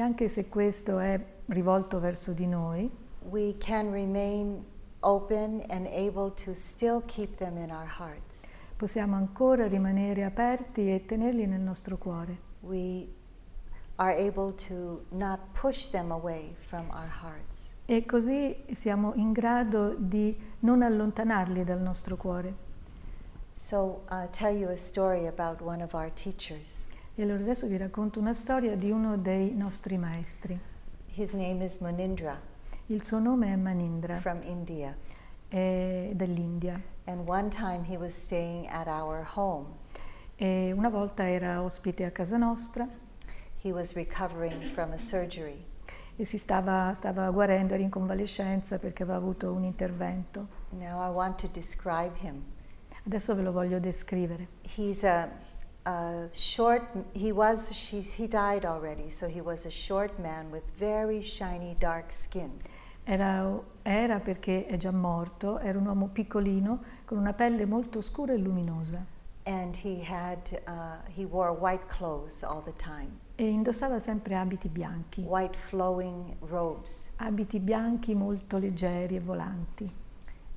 anche 0.00 0.28
se 0.28 0.48
questo 0.48 0.98
è 0.98 1.24
rivolto 1.46 2.00
verso 2.00 2.32
di 2.32 2.46
noi, 2.46 2.90
we 3.28 3.56
can 3.58 3.90
remain 3.92 4.64
open 5.00 5.62
and 5.68 5.86
able 5.86 6.32
to 6.34 6.54
still 6.54 7.02
keep 7.04 7.36
them 7.36 7.56
in 7.56 7.70
our 7.70 7.88
hearts. 7.98 8.52
possiamo 8.80 9.14
ancora 9.14 9.66
rimanere 9.66 10.24
aperti 10.24 10.90
e 10.90 11.04
tenerli 11.04 11.46
nel 11.46 11.60
nostro 11.60 11.98
cuore. 11.98 12.38
We 12.60 13.08
are 13.96 14.16
able 14.16 14.54
to 14.68 15.04
not 15.10 15.38
push 15.52 15.88
them 15.90 16.10
away 16.10 16.54
from 16.56 16.88
our 16.88 17.10
hearts. 17.22 17.74
E 17.84 18.06
così 18.06 18.64
siamo 18.72 19.12
in 19.16 19.32
grado 19.32 19.94
di 19.98 20.34
non 20.60 20.80
allontanarli 20.80 21.62
dal 21.62 21.82
nostro 21.82 22.16
cuore. 22.16 22.68
So 23.62 24.00
I'll 24.10 24.30
tell 24.30 24.56
you 24.56 24.70
a 24.70 24.76
story 24.76 25.26
about 25.26 25.60
one 25.60 25.82
of 25.82 25.92
our 25.92 26.10
teachers. 26.10 26.86
E 27.14 27.22
allora 27.22 27.40
adesso 27.40 27.66
vi 27.66 27.76
racconto 27.76 28.18
una 28.18 28.32
storia 28.32 28.74
di 28.74 28.90
uno 28.90 29.18
dei 29.18 29.54
nostri 29.54 29.98
maestri. 29.98 30.58
His 31.12 31.34
name 31.34 31.62
is 31.62 31.76
Munindra 31.80 32.40
Il 32.86 33.04
suo 33.04 33.18
nome 33.18 33.52
è 33.52 33.56
Manindra, 33.56 34.16
from 34.16 34.40
India. 34.44 34.96
è 35.46 36.10
dell'India. 36.14 36.80
And 37.04 37.28
one 37.28 37.50
time 37.50 37.84
he 37.86 37.98
was 37.98 38.14
staying 38.14 38.66
at 38.70 38.86
our 38.86 39.28
home. 39.34 39.66
e 40.36 40.72
una 40.72 40.88
volta 40.88 41.28
era 41.28 41.62
ospite 41.62 42.06
a 42.06 42.10
casa 42.10 42.38
nostra 42.38 42.88
He 43.60 43.72
was 43.72 43.92
recovering 43.92 44.62
from 44.62 44.92
a 44.92 44.98
surgery. 44.98 45.62
e 46.16 46.24
si 46.24 46.38
stava, 46.38 46.94
stava 46.94 47.28
guarendo, 47.30 47.74
era 47.74 47.82
in 47.82 47.90
convalescenza 47.90 48.78
perché 48.78 49.02
aveva 49.02 49.18
avuto 49.18 49.52
un 49.52 49.64
intervento. 49.64 50.46
Now 50.70 51.06
I 51.06 51.12
want 51.14 51.38
to 51.42 51.48
describe 51.52 52.12
him. 52.22 52.42
Adesso 53.06 53.34
ve 53.34 53.42
lo 53.42 53.52
voglio 53.52 53.78
descrivere. 53.78 54.48
He's 54.76 55.02
a, 55.04 55.28
a 55.84 56.28
short, 56.32 56.84
he 57.14 57.32
was, 57.32 57.72
she's, 57.72 58.14
he 58.14 58.26
died 58.26 58.64
already, 58.64 59.10
so 59.10 59.26
he 59.26 59.40
was 59.40 59.64
a 59.64 59.70
short 59.70 60.18
man 60.18 60.50
with 60.50 60.64
very 60.76 61.20
shiny 61.20 61.74
dark 61.78 62.12
skin. 62.12 62.52
Era, 63.04 63.60
era 63.82 64.20
perché 64.20 64.66
è 64.66 64.76
già 64.76 64.92
morto, 64.92 65.58
era 65.58 65.78
un 65.78 65.86
uomo 65.86 66.08
piccolino 66.08 66.82
con 67.06 67.18
una 67.18 67.32
pelle 67.32 67.64
molto 67.64 68.00
scura 68.00 68.34
e 68.34 68.36
luminosa 68.36 69.04
And 69.44 69.74
he 69.74 70.02
had, 70.04 70.60
uh, 70.66 70.98
he 71.08 71.24
wore 71.24 71.50
white 71.50 71.86
clothes 71.88 72.42
all 72.44 72.60
the 72.60 72.74
time, 72.76 73.18
e 73.36 73.48
indossava 73.48 73.98
sempre 73.98 74.34
abiti 74.36 74.68
bianchi, 74.68 75.22
white 75.22 75.56
flowing 75.56 76.36
robes. 76.40 77.10
abiti 77.16 77.58
bianchi 77.58 78.14
molto 78.14 78.58
leggeri 78.58 79.16
e 79.16 79.20
volanti. 79.20 79.90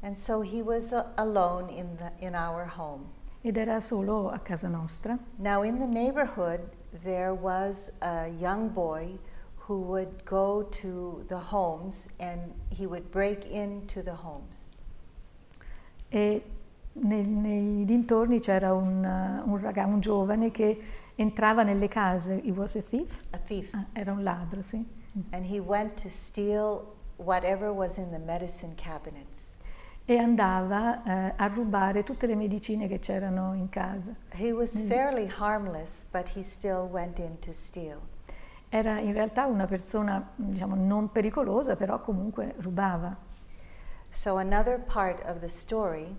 And 0.03 0.17
so 0.17 0.41
he 0.41 0.61
was 0.61 0.91
uh, 0.91 1.07
alone 1.17 1.69
in, 1.69 1.95
the, 1.97 2.11
in 2.19 2.35
our 2.35 2.65
home. 2.65 3.05
Ed 3.41 3.57
era 3.57 3.81
solo 3.81 4.29
a 4.29 4.39
casa 4.39 4.67
nostra. 4.67 5.17
Now, 5.39 5.63
in 5.63 5.79
the 5.79 5.87
neighborhood, 5.87 6.61
there 7.03 7.33
was 7.33 7.89
a 8.01 8.27
young 8.29 8.69
boy 8.69 9.17
who 9.57 9.79
would 9.81 10.25
go 10.25 10.63
to 10.63 11.23
the 11.29 11.37
homes 11.37 12.09
and 12.19 12.53
he 12.69 12.85
would 12.85 13.09
break 13.11 13.45
into 13.49 14.01
the 14.03 14.13
homes. 14.13 14.71
E 16.11 16.43
nei, 16.93 17.25
nei 17.25 17.85
dintorni 17.85 18.39
c'era 18.39 18.73
un, 18.73 19.03
uh, 19.03 19.49
un 19.49 19.57
raga- 19.61 19.85
un 19.85 20.01
giovane 20.01 20.51
che 20.51 20.79
entrava 21.15 21.63
nelle 21.63 21.87
case. 21.87 22.41
He 22.43 22.51
was 22.51 22.75
a 22.75 22.81
thief? 22.81 23.23
A 23.31 23.37
thief. 23.37 23.73
Ah, 23.73 23.85
era 23.93 24.11
un 24.11 24.23
ladro, 24.23 24.61
sì. 24.61 24.85
And 25.31 25.45
he 25.45 25.59
went 25.59 25.95
to 26.01 26.09
steal 26.09 26.93
whatever 27.17 27.71
was 27.71 27.97
in 27.97 28.11
the 28.11 28.19
medicine 28.19 28.75
cabinets. 28.75 29.55
E 30.05 30.17
andava 30.17 31.01
eh, 31.03 31.33
a 31.37 31.47
rubare 31.47 32.03
tutte 32.03 32.27
le 32.27 32.35
medicine 32.35 32.87
che 32.89 32.99
c'erano 32.99 33.53
in 33.53 33.69
casa. 33.69 34.13
He 34.33 34.51
was 34.51 34.81
fairly 34.81 35.27
harmless, 35.27 36.05
but 36.11 36.27
he 36.35 36.43
still 36.43 36.89
went 36.91 37.19
in 37.19 37.39
to 37.39 37.53
steal. 37.53 37.99
Era 38.69 38.99
in 38.99 39.13
realtà 39.13 39.45
una 39.45 39.65
persona, 39.65 40.31
diciamo, 40.35 40.75
non 40.75 41.09
pericolosa, 41.11 41.75
però 41.77 42.01
comunque 42.01 42.53
rubava. 42.57 43.15
So, 44.09 44.37
another 44.37 44.77
part 44.79 45.21
of 45.25 45.39
the 45.39 45.47
story 45.47 46.15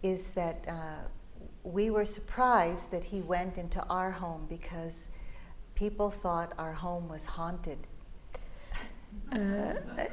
is 0.00 0.30
that 0.32 0.66
uh, 0.66 1.08
we 1.62 1.90
were 1.90 2.06
surprised 2.06 2.90
that 2.90 3.04
he 3.12 3.20
went 3.20 3.58
into 3.58 3.84
our 3.90 4.12
home 4.12 4.46
because 4.48 5.10
people 5.74 6.10
thought 6.10 6.54
our 6.58 6.72
home 6.72 7.06
was 7.08 7.26
haunted, 7.36 7.78
Eh, 9.32 10.08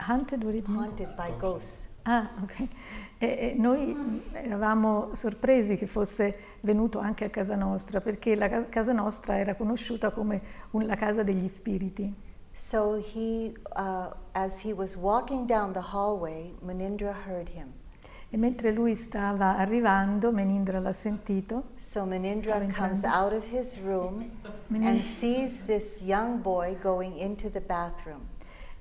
hunted, 0.00 0.42
what 0.42 0.54
it 0.54 0.66
means? 0.66 0.90
haunted 0.90 1.14
by 1.16 1.30
ghosts. 1.38 1.86
Ah, 2.10 2.30
ok. 2.42 2.68
E, 3.18 3.54
noi 3.58 4.22
eravamo 4.32 5.10
sorpresi 5.12 5.76
che 5.76 5.86
fosse 5.86 6.56
venuto 6.60 6.98
anche 7.00 7.26
a 7.26 7.28
casa 7.28 7.54
nostra, 7.54 8.00
perché 8.00 8.34
la 8.34 8.48
ca- 8.48 8.66
casa 8.68 8.92
nostra 8.92 9.36
era 9.36 9.54
conosciuta 9.54 10.10
come 10.10 10.40
la 10.70 10.96
casa 10.96 11.22
degli 11.22 11.46
spiriti. 11.48 12.14
So, 12.52 12.96
he, 12.96 13.52
uh, 13.76 14.10
as 14.32 14.64
he 14.64 14.72
was 14.72 14.96
walking 14.96 15.46
down 15.46 15.72
the 15.72 15.82
hallway, 15.92 16.54
Manindra 16.64 17.14
heard 17.26 17.50
him. 17.50 17.72
E 18.30 18.36
mentre 18.36 18.72
lui 18.72 18.94
stava 18.94 19.56
arrivando, 19.56 20.32
Menindra 20.32 20.80
l'ha 20.80 20.92
sentito, 20.92 21.64
So, 21.76 22.04
Manindra 22.06 22.56
Stava 22.56 22.72
comes 22.72 23.04
out 23.04 23.32
of 23.32 23.44
his 23.52 23.78
room 23.80 24.30
Menin- 24.68 24.88
and 24.88 25.02
sees 25.02 25.64
this 25.66 26.02
young 26.02 26.40
boy 26.40 26.76
going 26.80 27.16
into 27.16 27.50
the 27.50 27.60
bathroom. 27.60 28.20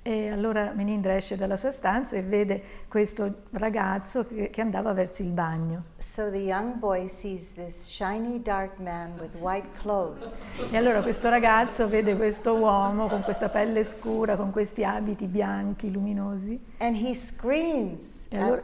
E 0.07 0.29
allora 0.29 0.71
Menindra 0.73 1.17
esce 1.17 1.35
dalla 1.35 1.57
sua 1.57 1.73
stanza 1.73 2.15
e 2.15 2.21
vede 2.21 2.63
questo 2.87 3.43
ragazzo 3.51 4.25
che, 4.25 4.49
che 4.49 4.61
andava 4.61 4.93
verso 4.93 5.21
il 5.21 5.31
bagno. 5.31 5.83
So 5.97 6.31
the 6.31 6.37
young 6.37 6.75
boy 6.75 7.09
sees 7.09 7.53
this 7.53 7.89
shiny 7.89 8.41
dark 8.41 8.77
man 8.79 9.17
with 9.19 9.35
white 9.41 9.67
clothes. 9.81 10.45
E 10.71 10.77
allora 10.77 11.01
questo 11.01 11.27
ragazzo 11.29 11.89
vede 11.89 12.15
questo 12.15 12.53
uomo 12.55 13.07
con 13.07 13.21
questa 13.21 13.49
pelle 13.49 13.83
scura, 13.83 14.37
con 14.37 14.51
questi 14.51 14.85
abiti 14.85 15.27
bianchi, 15.27 15.91
luminosi, 15.91 16.57
And 16.77 16.95
he 16.95 17.13
screams 17.13 18.27
E 18.29 18.37
at, 18.37 18.41
allora- 18.43 18.61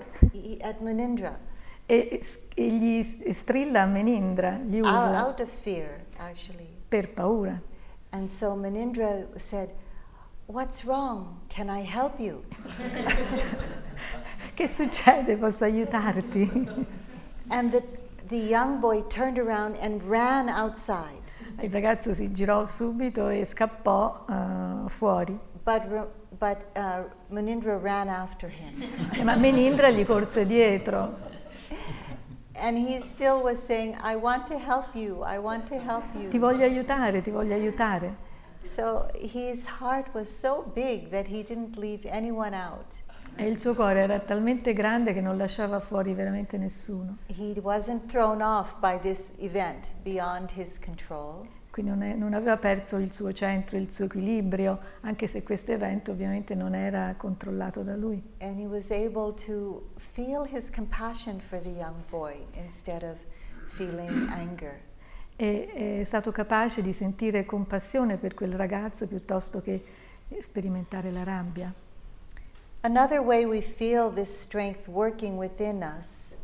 at 0.61 0.79
Manindra 0.79 1.37
e, 1.85 2.21
e 2.55 2.71
gli 2.71 3.03
strilla 3.03 3.81
a 3.81 3.85
Menindra, 3.85 4.59
gli 4.65 4.77
out, 4.77 4.85
urla 4.85 5.25
out 5.25 5.39
of 5.41 5.49
fear, 5.49 6.05
actually. 6.19 6.69
per 6.87 7.09
paura. 7.09 7.59
And 8.11 8.29
so 8.29 8.55
Manindra 8.55 9.27
said, 9.35 9.69
What's 10.47 10.83
wrong? 10.85 11.39
Can 11.49 11.69
I 11.69 11.81
help 11.83 12.19
you? 12.19 12.43
Che 14.55 14.67
succede? 14.67 15.35
Posso 15.37 15.63
aiutarti? 15.63 16.85
And 17.49 17.71
the, 17.71 17.81
the 18.27 18.37
young 18.37 18.79
boy 18.79 19.01
turned 19.07 19.39
around 19.39 19.77
and 19.81 20.01
ran 20.03 20.47
outside. 20.49 21.21
Il 21.61 21.71
ragazzo 21.71 22.13
si 22.13 22.31
girò 22.33 22.65
subito 22.65 23.29
e 23.29 23.45
scappò 23.45 24.25
eh, 24.29 24.89
fuori, 24.89 25.39
But, 25.63 25.83
but 26.39 26.65
uh, 26.75 27.03
Manindra 27.31 27.77
ran 27.81 28.09
after 28.09 28.49
him. 28.49 28.83
Ma 29.23 29.35
Menindra 29.35 29.89
gli 29.89 30.05
corse 30.05 30.45
dietro 30.45 31.31
And 32.55 32.77
he 32.77 32.99
still 32.99 33.41
was 33.41 33.59
saying, 33.59 33.95
I 34.03 34.15
want 34.15 34.45
to 34.47 34.57
help 34.59 34.93
you, 34.95 35.23
I 35.23 35.37
want 35.39 35.65
to 35.67 35.79
help 35.79 36.03
ti 36.13 36.23
you. 36.35 36.39
voglio 36.39 36.63
aiutare, 36.65 37.21
ti 37.21 37.31
voglio 37.31 37.53
aiutare. 37.55 38.31
So 38.63 39.07
his 39.15 39.65
heart 39.79 40.13
was 40.13 40.29
so 40.29 40.63
big 40.73 41.09
that 41.09 41.27
he 41.27 41.43
didn't 41.43 41.77
leave 41.77 42.05
anyone 42.09 42.55
out. 42.55 43.01
E 43.35 43.47
il 43.47 43.59
suo 43.59 43.73
cuore 43.73 44.01
era 44.01 44.19
talmente 44.19 44.73
grande 44.73 45.11
che 45.11 45.19
non 45.21 45.37
lasciava 45.37 45.79
fuori 45.79 46.13
veramente 46.13 46.57
nessuno. 46.57 47.17
He 47.27 47.59
wasn't 47.61 48.05
thrown 48.05 48.41
off 48.41 48.75
by 48.79 48.99
this 48.99 49.33
event 49.39 49.93
beyond 50.03 50.51
his 50.55 50.79
control. 50.79 51.47
Quindi 51.71 51.89
non, 51.91 52.03
è- 52.03 52.13
non 52.13 52.33
aveva 52.33 52.57
perso 52.57 52.97
il 52.97 53.11
suo 53.11 53.33
centro, 53.33 53.77
il 53.77 53.91
suo 53.91 54.05
equilibrio, 54.05 54.79
anche 55.01 55.27
se 55.27 55.41
questo 55.41 55.71
evento 55.71 56.11
ovviamente 56.11 56.53
non 56.53 56.75
era 56.75 57.15
controllato 57.17 57.81
da 57.81 57.95
lui. 57.95 58.21
And 58.41 58.59
he 58.59 58.67
was 58.67 58.91
able 58.91 59.33
to 59.47 59.81
feel 59.97 60.45
his 60.45 60.69
compassion 60.69 61.39
for 61.39 61.59
the 61.59 61.71
young 61.71 61.95
boy 62.11 62.35
instead 62.55 63.01
of 63.01 63.17
feeling 63.65 64.29
anger. 64.29 64.79
E 65.35 65.99
è 65.99 66.03
stato 66.03 66.31
capace 66.31 66.81
di 66.81 66.93
sentire 66.93 67.45
compassione 67.45 68.17
per 68.17 68.33
quel 68.33 68.53
ragazzo 68.53 69.07
piuttosto 69.07 69.61
che 69.61 69.83
sperimentare 70.39 71.11
la 71.11 71.23
rabbia. 71.23 71.73
Another 72.81 73.19
way 73.19 73.45
we 73.45 73.61
feel 73.61 74.11
this 74.13 74.29
strength 74.41 74.87
working 74.87 75.37
within 75.37 75.81
us 75.97 76.35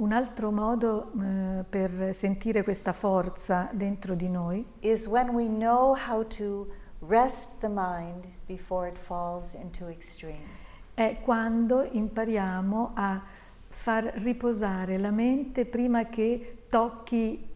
Un 0.00 0.12
altro 0.12 0.50
modo 0.50 1.12
eh, 1.20 1.64
per 1.68 2.14
sentire 2.14 2.62
questa 2.62 2.94
forza 2.94 3.68
dentro 3.70 4.14
di 4.14 4.30
noi 4.30 4.64
is 4.80 5.06
when 5.06 5.28
we 5.28 5.46
know 5.46 5.94
how 5.94 6.26
to 6.26 6.66
rest 7.00 7.58
the 7.60 7.68
mind 7.68 8.26
before 8.46 8.88
it 8.88 8.96
falls 8.96 9.52
into 9.52 9.88
extremes. 9.88 10.74
è 10.94 11.18
quando 11.22 11.86
impariamo 11.90 12.92
a 12.94 13.22
far 13.68 14.04
riposare 14.22 14.96
la 14.96 15.10
mente 15.10 15.66
prima 15.66 16.06
che 16.06 16.62
tocchi 16.70 17.49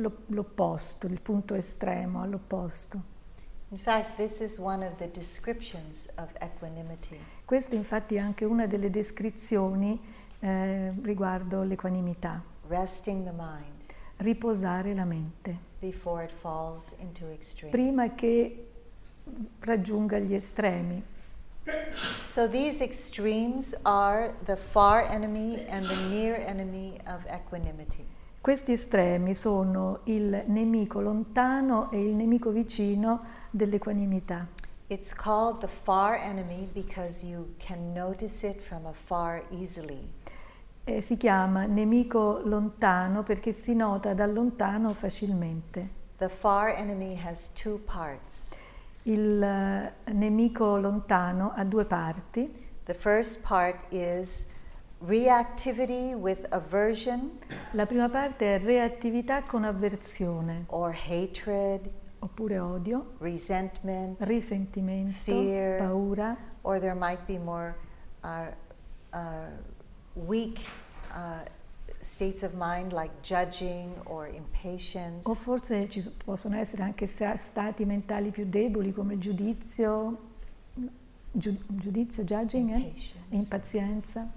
l'opposto, 0.00 1.06
il 1.06 1.20
punto 1.20 1.54
estremo 1.54 2.22
all'opposto. 2.22 3.02
In 3.68 3.78
fact, 3.78 4.16
this 4.16 4.40
is 4.40 4.58
one 4.58 4.84
of 4.84 4.96
the 4.96 5.08
descriptions 5.10 6.08
of 6.16 6.28
equanimity. 6.40 7.18
Questa 7.44 7.74
infatti 7.74 8.16
è 8.16 8.18
anche 8.18 8.44
una 8.44 8.66
delle 8.66 8.90
descrizioni 8.90 10.00
eh, 10.40 10.92
riguardo 11.02 11.62
l'equanimità, 11.62 12.42
resting 12.68 13.24
the 13.24 13.32
mind 13.32 13.80
riposare 14.16 14.94
la 14.94 15.04
mente 15.04 15.68
before 15.78 16.24
it 16.24 16.32
falls 16.32 16.94
into 16.98 17.28
extremes. 17.30 17.70
prima 17.70 18.14
che 18.14 18.68
raggiunga 19.60 20.18
gli 20.18 20.34
estremi. 20.34 21.02
So 22.24 22.48
these 22.48 22.82
extremes 22.82 23.78
are 23.84 24.34
the 24.44 24.56
far 24.56 25.02
enemy 25.10 25.64
and 25.68 25.86
the 25.86 26.08
near 26.08 26.34
enemy 26.34 26.98
of 27.06 27.24
equanimity. 27.26 28.04
Questi 28.42 28.72
estremi 28.72 29.34
sono 29.34 30.00
il 30.04 30.44
nemico 30.46 31.02
lontano 31.02 31.90
e 31.90 32.02
il 32.02 32.16
nemico 32.16 32.48
vicino 32.48 33.20
dell'equanimità. 33.50 34.46
It's 34.86 35.12
called 35.14 35.58
the 35.58 35.68
far 35.68 36.14
enemy 36.14 36.66
because 36.72 37.22
you 37.22 37.54
can 37.58 37.92
notice 37.92 38.46
it 38.48 38.62
from 38.62 38.86
afar 38.86 39.44
easily. 39.50 40.10
E 40.84 41.02
si 41.02 41.18
chiama 41.18 41.66
nemico 41.66 42.40
lontano 42.42 43.22
perché 43.22 43.52
si 43.52 43.74
nota 43.74 44.14
da 44.14 44.24
lontano 44.24 44.94
facilmente. 44.94 45.90
The 46.16 46.30
far 46.30 46.68
enemy 46.70 47.20
has 47.22 47.52
two 47.52 47.78
parts. 47.84 48.56
Il 49.02 49.42
eh, 49.42 50.12
nemico 50.12 50.78
lontano 50.78 51.52
ha 51.54 51.64
due 51.64 51.84
parti. 51.84 52.50
The 52.84 52.94
first 52.94 53.42
part 53.42 53.92
is 53.92 54.46
reactivity 55.06 56.14
with 56.14 56.46
aversion 56.50 57.38
La 57.72 57.86
prima 57.86 58.08
parte 58.08 58.56
è 58.56 58.58
reattività 58.58 59.42
con 59.44 59.64
avversione, 59.64 60.64
or 60.68 60.92
hatred, 60.94 61.90
oppure 62.18 62.58
odio, 62.58 63.14
resentment, 63.18 64.22
risentimento, 64.26 65.12
Fear. 65.22 65.78
paura, 65.78 66.36
or 66.62 66.78
there 66.78 66.94
might 66.94 67.24
be 67.26 67.38
more 67.38 67.74
uh, 68.22 68.46
uh, 69.12 69.48
weak 70.26 70.58
uh, 71.12 71.42
states 72.00 72.42
of 72.42 72.52
mind 72.54 72.92
like 72.92 73.12
judging 73.22 73.92
or 74.04 74.26
impatience. 74.26 75.26
o 75.28 75.34
forse 75.34 75.88
ci 75.88 76.02
possono 76.24 76.56
essere 76.56 76.82
anche 76.82 77.06
sta- 77.06 77.36
stati 77.36 77.84
mentali 77.84 78.30
più 78.30 78.46
deboli 78.46 78.92
come 78.92 79.14
il 79.14 79.20
giudizio, 79.20 80.18
giu- 81.32 81.62
giudizio, 81.68 82.22
judging, 82.24 82.70
eh? 82.70 82.92
E 83.30 83.36
impazienza. 83.36 84.30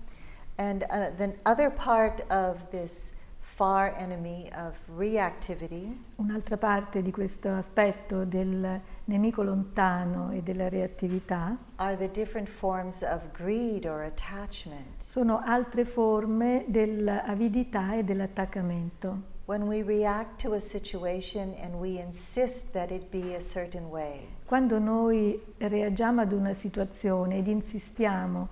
And 0.57 0.83
uh, 0.89 1.09
the 1.17 1.33
other 1.45 1.71
part 1.71 2.23
of 2.29 2.69
this 2.69 3.13
far 3.39 3.93
enemy 3.97 4.49
of 4.55 4.75
reactivity 4.97 5.95
Un'altra 6.15 6.57
parte 6.57 7.01
di 7.01 7.11
questo 7.11 7.49
aspetto 7.49 8.23
del 8.25 8.81
nemico 9.05 9.43
lontano 9.43 10.31
e 10.31 10.41
della 10.41 10.69
reattività 10.69 11.55
are 11.75 11.95
the 11.97 12.09
different 12.09 12.47
forms 12.49 13.01
of 13.01 13.21
greed 13.31 13.85
or 13.85 14.01
attachment. 14.01 15.01
sono 15.03 15.41
altre 15.43 15.85
forme 15.85 16.65
dell'avidità 16.67 17.95
e 17.95 18.03
dell'attaccamento. 18.03 19.31
When 19.45 19.63
we 19.63 19.83
react 19.83 20.41
to 20.43 20.53
a 20.53 20.59
situation 20.59 21.53
and 21.61 21.75
we 21.75 21.99
insist 21.99 22.71
that 22.71 22.91
it 22.91 23.09
be 23.11 23.35
a 23.35 23.41
certain 23.41 23.85
way, 23.89 24.25
Quando 24.45 24.79
noi 24.79 25.39
reagiamo 25.57 26.21
ad 26.21 26.31
una 26.31 26.53
situazione 26.53 27.37
ed 27.37 27.47
insistiamo 27.47 28.47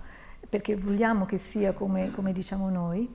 perché 0.52 0.76
vogliamo 0.76 1.24
che 1.24 1.38
sia 1.38 1.72
come, 1.72 2.10
come 2.10 2.30
diciamo 2.34 2.68
noi, 2.68 3.10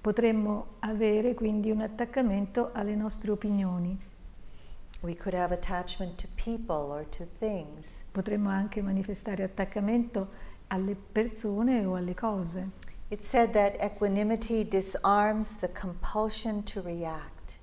potremmo 0.00 0.76
avere 0.78 1.34
quindi 1.34 1.72
un 1.72 1.80
attaccamento 1.80 2.70
alle 2.72 2.94
nostre 2.94 3.32
opinioni. 3.32 3.98
Potremmo 8.12 8.48
anche 8.48 8.80
manifestare 8.80 9.42
attaccamento 9.42 10.28
alle 10.68 10.94
persone 10.94 11.84
o 11.84 11.96
alle 11.96 12.14
cose. 12.14 12.70
It's 13.08 13.26
said 13.26 13.50
that 13.50 13.74
equanimity 13.82 14.68
disarms 14.68 15.56
the 15.56 15.72
compulsion 15.72 16.62
to 16.62 16.80
react. 16.80 17.58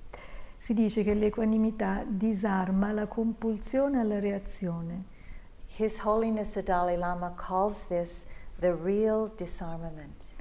Si 0.58 0.74
dice 0.74 1.04
che 1.04 1.14
l'equanimità 1.14 2.04
disarma 2.06 2.92
la 2.92 3.08
compulsione 3.08 4.02
alla 4.02 4.20
reazione. 4.20 5.16
His 5.78 6.00
Holiness 6.00 6.54
the 6.54 6.64
Dalai 6.64 6.98
Lama 6.98 7.34
calls 7.38 7.86
this 7.86 8.26
the 8.60 8.74
real 8.74 9.32
disarmament. 9.36 10.32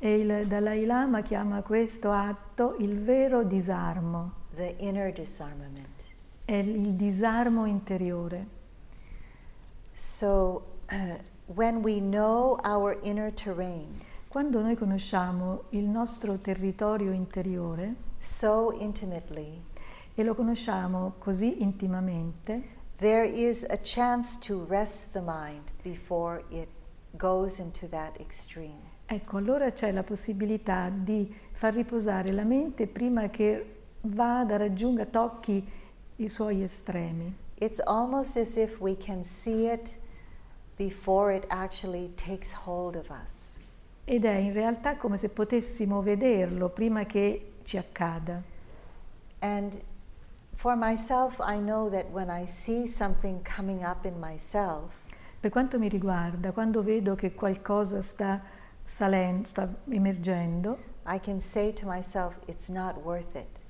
E 0.00 0.18
il 0.18 0.46
Dalai 0.46 0.86
Lama 0.86 1.22
chiama 1.22 1.62
questo 1.62 2.10
atto 2.10 2.76
il 2.78 2.98
vero 2.98 3.44
disarmo, 3.44 4.32
the 4.56 4.74
inner 4.78 5.12
disarmament. 5.12 6.04
è 6.44 6.54
il 6.54 6.94
disarmo 6.94 7.66
interiore. 7.66 8.46
So, 9.94 10.62
when 11.54 11.82
we 11.82 12.00
know 12.00 12.58
our 12.64 12.98
inner 13.02 13.32
terrain 13.32 14.06
Quando 14.28 14.60
noi 14.60 14.76
conosciamo 14.76 15.64
il 15.70 15.84
nostro 15.84 16.36
territorio 16.38 17.12
interiore 17.12 17.94
so 18.18 18.72
intimately, 18.72 19.64
e 20.14 20.22
lo 20.22 20.34
conosciamo 20.34 21.14
così 21.16 21.62
intimamente, 21.62 22.76
there 22.98 23.24
is 23.24 23.64
a 23.70 23.76
chance 23.76 24.36
to 24.36 24.64
rest 24.68 25.12
the 25.12 25.20
mind 25.20 25.70
before 25.82 26.42
it 26.50 26.68
goes 27.16 27.58
into 27.58 27.88
that 27.88 28.18
extreme. 28.20 28.96
ecco 29.06 29.38
allora 29.38 29.72
c'è 29.72 29.90
la 29.90 30.02
possibilità 30.02 30.90
di 30.90 31.34
far 31.52 31.74
riposare 31.74 32.30
la 32.32 32.44
mente 32.44 32.86
prima 32.86 33.28
che 33.30 33.76
vada, 34.02 34.56
raggiunga, 34.56 35.06
tocchi 35.06 35.66
i 36.16 36.28
suoi 36.28 36.62
estremi. 36.62 37.34
It's 37.60 37.80
almost 37.80 38.36
as 38.36 38.56
if 38.56 38.80
we 38.80 38.96
can 38.96 39.22
see 39.22 39.70
it 39.72 39.96
before 40.76 41.34
it 41.34 41.44
actually 41.48 42.12
takes 42.14 42.52
hold 42.52 42.96
of 42.96 43.08
us. 43.08 43.56
Ed 44.04 44.24
è 44.24 44.36
in 44.36 44.52
realtà 44.52 44.96
come 44.96 45.16
se 45.16 45.28
potessimo 45.28 46.02
vederlo 46.02 46.68
prima 46.70 47.04
che 47.04 47.54
ci 47.64 47.76
accada. 47.76 48.42
And 49.40 49.80
for 50.58 50.74
myself, 50.74 51.40
I 51.40 51.60
know 51.60 51.88
that 51.88 52.10
when 52.10 52.28
I 52.28 52.44
see 52.44 52.88
something 52.88 53.40
coming 53.44 53.84
up 53.84 54.04
in 54.04 54.18
myself, 54.18 55.04
Per 55.40 55.50
quanto 55.52 55.78
mi 55.78 55.88
riguarda, 55.88 56.50
quando 56.50 56.82
vedo 56.82 57.14
che 57.14 57.32
qualcosa 57.32 58.02
sta 58.02 58.42
salendo, 58.82 59.46
sta 59.46 59.72
emergendo, 59.88 60.78
I 61.06 61.20
can 61.20 61.40
say 61.40 61.72
to 61.74 61.86
myself, 61.86 62.36
it's 62.48 62.68
not 62.68 62.96
worth 63.04 63.36
it. 63.36 63.62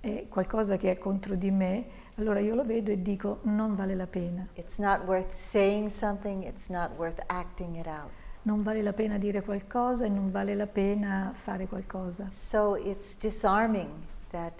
è 0.00 0.26
qualcosa 0.28 0.76
che 0.76 0.90
è 0.90 0.98
contro 0.98 1.36
di 1.36 1.52
me, 1.52 1.86
allora 2.16 2.40
io 2.40 2.56
lo 2.56 2.64
vedo 2.64 2.90
e 2.90 3.00
dico 3.00 3.38
non 3.42 3.76
vale 3.76 3.94
la 3.94 4.08
pena. 4.08 4.48
It's 4.54 4.78
not 4.78 5.04
worth 5.06 5.30
saying 5.30 5.88
something, 5.88 6.42
it's 6.42 6.68
not 6.68 6.90
worth 6.96 7.20
acting 7.28 7.76
it 7.76 7.86
out. 7.86 8.10
Non 8.42 8.64
vale 8.64 8.82
la 8.82 8.92
pena 8.92 9.18
dire 9.18 9.42
qualcosa 9.42 10.04
e 10.04 10.08
non 10.08 10.32
vale 10.32 10.56
la 10.56 10.66
pena 10.66 11.30
fare 11.32 11.68
qualcosa. 11.68 12.26
So 12.32 12.74
it's 12.74 13.16
disarming 13.16 13.88
that 14.30 14.54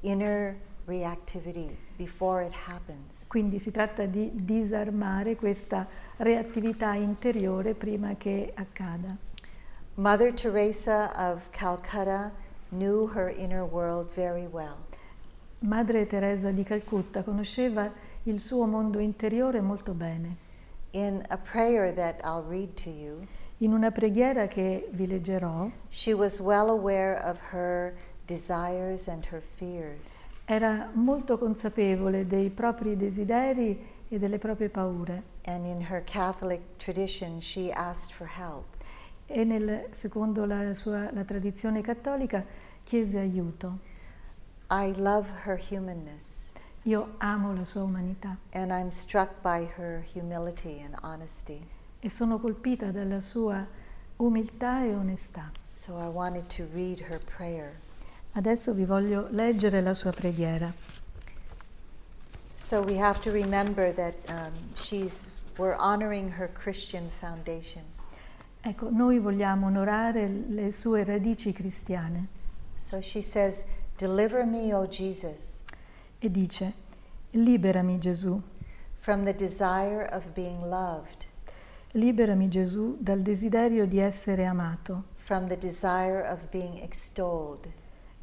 inner 0.00 0.56
reactivity 0.86 1.76
before 1.96 2.44
it 2.44 2.52
happens. 2.66 3.26
Quindi 3.28 3.58
si 3.58 3.70
tratta 3.70 4.06
di 4.06 4.30
disarmare 4.34 5.36
questa 5.36 5.86
reattività 6.16 6.94
interiore 6.94 7.74
prima 7.74 8.14
che 8.16 8.52
accada. 8.54 9.16
Mother 9.94 10.32
Teresa 10.32 11.12
of 11.16 11.50
Calcutta 11.50 12.32
knew 12.70 13.10
her 13.14 13.28
inner 13.28 13.64
world 13.64 14.12
very 14.14 14.46
well. 14.46 14.76
Madre 15.60 16.06
Teresa 16.06 16.50
di 16.50 16.62
Calcutta 16.62 17.22
conosceva 17.22 17.90
il 18.24 18.40
suo 18.40 18.66
mondo 18.66 18.98
interiore 18.98 19.60
molto 19.60 19.92
bene. 19.92 20.36
In 20.90 21.22
a 21.28 21.38
prayer 21.38 21.92
that 21.94 22.20
I'll 22.24 22.44
read 22.46 22.74
to 22.82 22.90
you, 22.90 23.26
In 23.58 23.72
una 23.72 23.92
preghiera 23.92 24.48
che 24.48 24.88
vi 24.90 25.06
leggerò, 25.06 25.70
she 25.88 26.12
was 26.12 26.40
well 26.40 26.68
aware 26.68 27.16
of 27.24 27.38
her 27.52 27.94
desires 28.26 29.06
and 29.06 29.24
her 29.30 29.40
fears. 29.40 30.26
Era 30.44 30.90
molto 30.92 31.38
consapevole 31.38 32.26
dei 32.26 32.50
propri 32.50 32.96
desideri 32.96 33.92
e 34.08 34.18
delle 34.18 34.38
proprie 34.38 34.68
paure 34.68 35.32
And 35.46 35.66
in 35.66 35.86
her 35.90 36.02
Catholic 36.04 36.60
tradition, 36.78 37.40
she 37.40 37.70
asked 37.72 38.12
for 38.14 38.26
help. 38.26 38.64
e 39.26 39.42
nel- 39.44 39.86
secondo 39.92 40.44
la 40.44 40.74
sua 40.74 41.10
la 41.12 41.24
tradizione 41.24 41.80
cattolica 41.80 42.44
chiese 42.82 43.18
aiuto. 43.18 43.78
I 44.70 44.92
love 44.96 45.28
her 45.44 45.58
humanness, 45.70 46.52
Io 46.82 47.14
amo 47.18 47.54
la 47.54 47.64
sua 47.64 47.82
umanità 47.82 48.36
and 48.52 48.70
I'm 48.70 48.88
struck 48.90 49.30
by 49.42 49.66
her 49.78 50.04
humility 50.14 50.82
and 50.82 50.94
honesty. 51.02 51.66
e 52.00 52.10
sono 52.10 52.38
colpita 52.38 52.90
dalla 52.90 53.20
sua 53.20 53.66
umiltà 54.16 54.84
e 54.84 54.94
onestà. 54.94 55.50
So 55.66 55.96
I 55.98 56.08
wanted 56.08 56.46
to 56.56 56.66
read 56.74 57.00
her 57.08 57.18
prayer. 57.36 57.80
Adesso 58.36 58.74
vi 58.74 58.84
voglio 58.84 59.28
leggere 59.30 59.80
la 59.80 59.94
sua 59.94 60.10
preghiera. 60.10 60.72
So 62.56 62.82
we 62.82 62.96
have 62.96 63.20
to 63.20 63.30
remember 63.30 63.92
that 63.92 64.14
um, 64.28 64.52
she's 64.74 65.30
we're 65.56 65.76
honoring 65.78 66.30
her 66.30 66.50
Christian 66.52 67.08
foundation. 67.10 67.84
Ecco, 68.60 68.88
noi 68.90 69.20
vogliamo 69.20 69.66
onorare 69.66 70.26
le 70.48 70.72
sue 70.72 71.04
radici 71.04 71.52
cristiane. 71.52 72.28
So 72.76 73.00
she 73.00 73.22
says, 73.22 73.64
"Deliver 73.96 74.44
me, 74.44 74.74
O 74.74 74.88
Jesus, 74.88 75.62
e 76.18 76.28
dice, 76.28 76.72
liberami 77.32 77.98
Gesù, 77.98 78.42
from 78.96 79.24
the 79.24 79.34
desire 79.34 80.02
of 80.10 80.32
being 80.32 80.60
loved, 80.62 81.26
liberami 81.92 82.48
Gesù 82.48 82.96
dal 82.98 83.20
desiderio 83.20 83.86
di 83.86 83.98
essere 83.98 84.44
amato, 84.44 85.04
from 85.16 85.46
the 85.46 85.56
desire 85.56 86.20
of 86.20 86.48
being 86.50 86.78
extolled, 86.78 87.68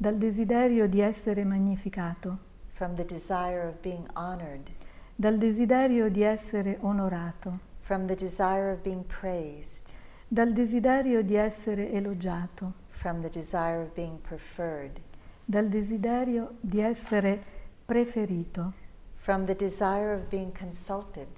dal 0.02 0.16
desiderio 0.16 0.88
di 0.88 1.00
essere 1.00 1.44
magnificato, 1.44 2.36
from 2.72 2.96
the 2.96 3.04
desire 3.04 3.68
of 3.68 3.76
being 3.82 4.04
honored, 4.14 4.68
dal 5.14 5.38
desiderio 5.38 6.08
di 6.08 6.24
essere 6.24 6.76
onorato, 6.80 7.60
from 7.78 8.06
the 8.06 8.16
desire 8.16 8.72
of 8.72 8.80
being 8.82 9.06
praised, 9.06 9.92
dal 10.26 10.52
desiderio 10.52 11.22
di 11.22 11.36
essere 11.36 11.92
elogiato, 11.92 12.72
from 12.88 13.20
the 13.20 13.28
desire 13.28 13.80
of 13.80 13.94
being 13.94 14.20
preferred, 14.20 15.00
dal 15.44 15.68
desiderio 15.68 16.56
di 16.60 16.80
essere 16.80 17.40
preferito, 17.86 18.72
from 19.14 19.44
the 19.44 19.54
desire 19.54 20.12
of 20.12 20.24
being 20.28 20.50
consulted, 20.50 21.28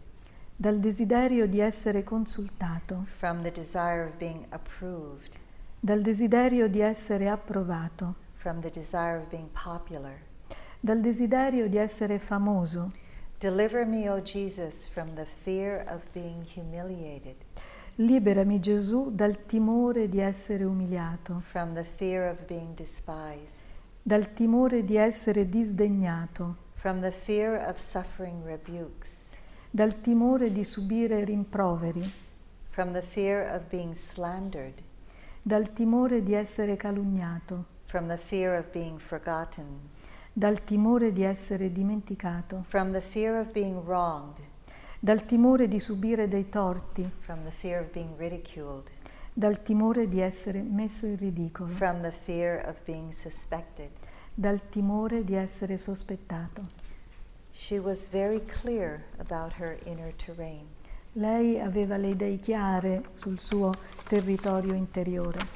dal 0.57 0.79
desiderio 0.79 1.47
di 1.47 1.61
essere 1.61 2.03
consultato, 2.03 3.05
from 3.05 3.43
the 3.43 3.53
desire 3.53 4.07
of 4.07 4.17
being 4.17 4.47
approved, 4.49 5.37
dal 5.81 6.01
desiderio 6.01 6.67
di 6.67 6.81
essere 6.81 7.29
approvato, 7.29 8.23
from 8.45 8.61
the 8.61 8.69
desire 8.69 9.17
of 9.17 9.31
being 9.31 9.49
popular. 9.55 10.21
dal 10.79 11.01
desiderio 11.01 11.67
di 11.67 11.79
essere 11.79 12.19
famoso. 12.19 12.91
Deliver 13.39 13.87
me, 13.87 14.07
O 14.11 14.21
Jesus, 14.21 14.87
from 14.87 15.15
the 15.15 15.25
fear 15.25 15.83
of 15.89 16.05
being 16.13 16.45
humiliated, 16.45 17.37
Liberami 17.97 18.61
Gesù 18.61 19.11
dal 19.11 19.47
timore 19.47 20.09
di 20.11 20.21
essere 20.21 20.65
umiliato, 20.65 21.41
from 21.41 21.73
the 21.73 21.85
fear 21.85 22.29
of 22.29 22.45
being 22.45 22.75
despised, 22.75 23.73
dal 24.03 24.35
timore 24.35 24.85
di 24.85 24.97
essere 24.97 25.49
disdegnato, 25.49 26.57
from 26.75 27.01
the 27.01 27.11
fear 27.13 27.57
of 27.57 27.79
suffering 27.79 28.45
rebukes, 28.45 29.39
dal 29.71 30.03
timore 30.03 30.53
di 30.53 30.65
subire 30.65 31.25
rimproveri, 31.25 32.13
from 32.69 32.93
the 32.93 33.01
fear 33.01 33.43
of 33.43 33.63
being 33.71 33.95
slandered, 33.95 34.83
dal 35.41 35.73
timore 35.73 36.23
di 36.23 36.35
essere 36.35 36.77
calunniato, 36.77 37.73
from 37.85 38.09
the 38.09 38.17
fear 38.17 38.55
of 38.55 38.71
being 38.73 38.99
forgotten, 38.99 39.91
dal 40.33 40.63
timore 40.65 41.13
di 41.13 41.25
essere 41.25 41.71
dimenticato, 41.71 42.63
from 42.65 42.93
the 42.93 43.01
fear 43.01 43.39
of 43.39 43.53
being 43.53 43.85
wronged, 43.85 44.41
dal 45.01 45.25
timore 45.25 45.69
di 45.69 45.79
subire 45.79 46.29
dei 46.29 46.49
torti, 46.49 47.11
from 47.21 47.45
the 47.45 47.51
fear 47.51 47.81
of 47.81 47.91
being 47.93 48.17
ridiculed, 48.17 48.91
dal 49.33 49.63
timore 49.63 50.09
di 50.09 50.21
essere 50.21 50.63
messo 50.63 51.07
in 51.07 51.17
ridicolo, 51.17 51.69
from 51.69 52.03
the 52.03 52.13
fear 52.13 52.59
of 52.67 52.83
being 52.85 53.13
suspected. 53.13 53.91
dal 54.37 54.69
timore 54.69 55.23
di 55.23 55.37
essere 55.37 55.79
sospettato. 55.79 56.67
She 57.53 57.79
was 57.79 58.09
very 58.09 58.45
clear 58.45 59.05
about 59.19 59.55
her 59.61 59.79
inner 59.85 60.13
terrain. 60.17 60.67
Lei 61.17 61.61
aveva 61.61 61.97
le 61.97 62.09
idee 62.09 62.39
chiare 62.39 63.11
sul 63.15 63.39
suo 63.39 63.73
territorio 64.09 64.75
interiore. 64.75 65.47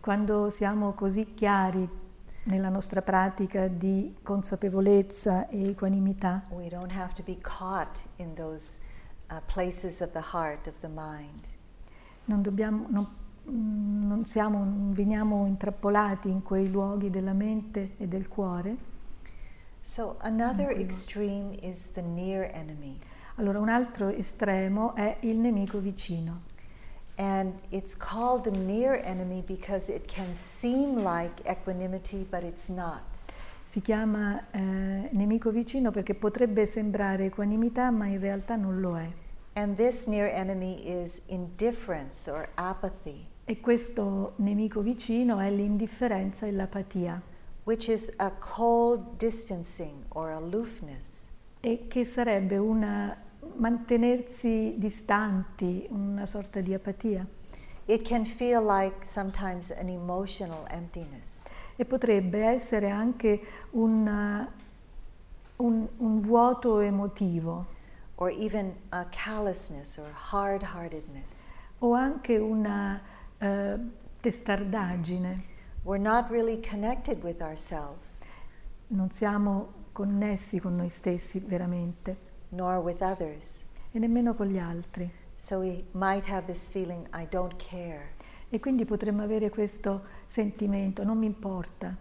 Quando 0.00 0.50
siamo 0.50 0.92
così 0.92 1.34
chiari 1.34 1.88
nella 2.44 2.68
nostra 2.68 3.02
pratica 3.02 3.66
di 3.66 4.14
consapevolezza 4.22 5.48
e 5.48 5.70
equanimità, 5.70 6.44
we 6.50 6.68
don't 6.68 6.92
have 6.92 7.12
to 7.14 7.22
be 7.24 7.36
caught 7.40 8.06
in 8.16 8.34
those 8.34 8.78
uh, 9.30 9.40
places 9.52 10.00
of 10.00 10.12
the 10.12 10.22
heart, 10.32 10.68
of 10.68 10.78
the 10.80 10.88
mind. 10.88 11.48
non, 12.26 12.42
dobbiamo, 12.42 12.86
non, 12.88 13.06
mm, 13.50 14.06
non 14.06 14.24
siamo, 14.24 14.58
non 14.58 14.92
veniamo 14.92 15.46
intrappolati 15.46 16.30
in 16.30 16.42
quei 16.42 16.70
luoghi 16.70 17.10
della 17.10 17.32
mente 17.32 17.96
e 17.96 18.06
del 18.06 18.28
cuore. 18.28 18.96
So, 19.82 20.16
another 20.20 20.70
extreme 20.70 21.54
is 21.62 21.88
the 21.94 22.02
near 22.02 22.50
enemy. 22.52 22.98
Allora 23.36 23.58
un 23.58 23.68
altro 23.68 24.08
estremo 24.08 24.94
è 24.94 25.16
il 25.20 25.36
nemico 25.36 25.78
vicino. 25.78 26.42
And 27.16 27.54
it's 27.70 27.96
called 27.96 28.44
the 28.44 28.56
near 28.56 29.00
enemy 29.04 29.42
because 29.42 29.90
it 29.92 30.06
can 30.06 30.34
seem 30.34 30.96
like 30.96 31.42
equanimity, 31.44 32.24
but 32.28 32.42
it's 32.42 32.68
not. 32.68 33.02
Si 33.64 33.80
chiama 33.80 34.38
eh, 34.50 35.08
nemico 35.12 35.50
vicino 35.50 35.90
perché 35.90 36.14
potrebbe 36.14 36.64
sembrare 36.66 37.26
equanimità, 37.26 37.90
ma 37.90 38.06
in 38.06 38.20
realtà 38.20 38.56
non 38.56 38.80
lo 38.80 38.96
è. 38.96 39.10
And 39.54 39.76
this 39.76 40.06
near 40.06 40.28
enemy 40.28 41.02
is 41.02 41.20
indifference 41.26 42.30
or 42.30 42.48
apathy, 42.54 43.26
E 43.50 43.60
questo 43.60 44.34
nemico 44.36 44.82
vicino 44.82 45.38
è 45.38 45.50
l'indifferenza 45.50 46.44
e 46.44 46.52
l'apatia, 46.52 47.20
which 47.68 47.90
is 47.90 48.10
a 48.18 48.30
cold 48.40 49.18
distancing 49.18 50.02
or 50.14 50.30
aloofness. 50.30 51.28
e 51.60 51.86
che 51.86 52.04
sarebbe 52.06 52.56
una 52.56 53.14
mantenersi 53.56 54.74
distanti, 54.78 55.86
una 55.90 56.24
sorta 56.24 56.62
di 56.62 56.72
apatia. 56.72 57.26
It 57.84 58.08
can 58.08 58.24
feel 58.24 58.62
like 58.64 59.04
sometimes 59.04 59.70
an 59.70 59.88
emotional 59.90 60.64
emptiness. 60.70 61.44
E 61.76 61.84
potrebbe 61.84 62.42
essere 62.42 62.88
anche 62.88 63.38
un, 63.72 64.48
un- 65.56 65.88
un 65.98 66.20
vuoto 66.22 66.80
emotivo 66.80 67.66
or 68.16 68.30
even 68.30 68.74
a 68.90 69.06
callousness 69.10 69.98
or 69.98 70.10
hard 70.32 70.62
heartedness. 70.62 71.50
o 71.80 71.92
anche 71.92 72.38
una 72.38 72.98
eh, 73.38 73.78
testardaggine. 74.20 75.56
We're 75.84 76.00
not 76.02 76.30
really 76.30 76.60
connected 76.60 77.22
with 77.22 77.40
ourselves 77.40 78.20
Non 78.88 79.10
siamo 79.10 79.86
connessi 79.92 80.60
con 80.60 80.76
noi 80.76 80.88
stessi 80.88 81.38
veramente 81.40 82.16
nor 82.50 82.78
with 82.82 83.00
others. 83.02 83.64
e 83.92 83.98
nemmeno 83.98 84.34
con 84.34 84.46
gli 84.46 84.58
altri. 84.58 85.10
So 85.36 85.58
we 85.58 85.84
might 85.92 86.24
have 86.28 86.46
this 86.46 86.68
feeling, 86.68 87.06
I 87.14 87.26
don't 87.28 87.54
care. 87.56 88.14
E 88.50 88.58
quindi 88.60 88.84
potremmo 88.84 89.22
avere 89.22 89.50
questo 89.50 90.04
sentimento, 90.26 91.04
non 91.04 91.18
mi 91.18 91.26
importa. 91.26 91.94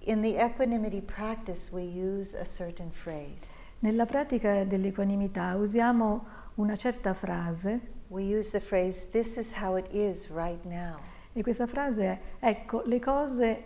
In 0.00 0.20
the 0.20 0.36
equanimity 0.38 1.00
practice, 1.00 1.70
we 1.72 1.82
use 1.82 2.38
a 2.38 2.44
certain 2.44 2.90
phrase. 2.90 3.58
Nella 3.80 4.06
pratica 4.06 4.64
dell'equanimità 4.64 5.56
usiamo 5.56 6.26
una 6.56 6.76
certa 6.76 7.12
frase 7.14 7.94
We 8.08 8.22
use 8.22 8.50
the 8.50 8.60
phrase, 8.60 9.08
This 9.10 9.36
is 9.36 9.52
how 9.60 9.76
it 9.76 9.86
is 9.92 10.28
right 10.30 10.62
now. 10.64 11.00
E 11.36 11.42
questa 11.42 11.66
frase 11.66 12.04
è 12.06 12.20
ecco, 12.40 12.82
le 12.86 12.98
cose 12.98 13.64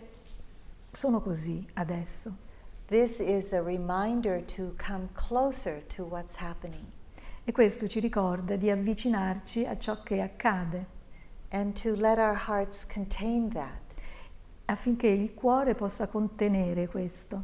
sono 0.91 1.21
così 1.21 1.65
adesso. 1.75 2.35
This 2.87 3.19
is 3.19 3.53
a 3.53 3.61
reminder 3.61 4.43
to 4.43 4.75
come 4.75 5.07
closer 5.13 5.81
to 5.95 6.03
what's 6.03 6.35
happening 6.41 6.83
E 7.45 7.53
questo 7.53 7.87
ci 7.87 8.01
ricorda 8.01 8.57
di 8.57 8.69
avvicinarci 8.69 9.65
a 9.65 9.77
ciò 9.77 10.03
che 10.03 10.19
accade 10.19 10.85
and 11.51 11.81
to 11.81 11.95
let 11.95 12.17
our 12.17 12.35
hearts 12.47 12.85
contain 12.85 13.47
that. 13.53 13.79
affinché 14.65 15.07
il 15.07 15.33
cuore 15.33 15.73
possa 15.73 16.07
contenere 16.07 16.87
questo. 16.87 17.43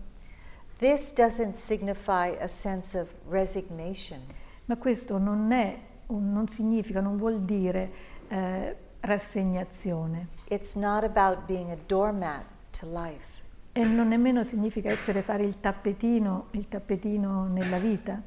This 0.78 1.14
doesn't 1.14 1.56
signify 1.56 2.36
a 2.38 2.48
sense 2.48 3.00
of 3.00 3.10
resignation. 3.30 4.20
Ma 4.66 4.76
questo 4.76 5.18
non, 5.18 5.54
è, 5.54 5.80
non 6.08 6.50
significa, 6.50 7.00
non 7.00 7.16
vuol 7.16 7.42
dire 7.44 7.92
eh, 8.28 8.76
rassegnazione. 9.08 10.28
It's 10.49 10.76
not 10.76 11.03
about 11.03 11.45
being 11.45 11.72
a 11.72 11.78
doormat 11.88 12.45
to 12.80 12.88
life. 12.88 13.45
e 13.78 13.84
non 13.84 14.08
nemmeno 14.08 14.43
significa 14.43 14.89
essere 14.89 15.22
fare 15.22 15.43
il 15.43 15.60
tappetino, 15.60 16.47
il 16.51 16.68
tappetino 16.68 17.45
nella 17.47 17.78
vita. 17.78 18.20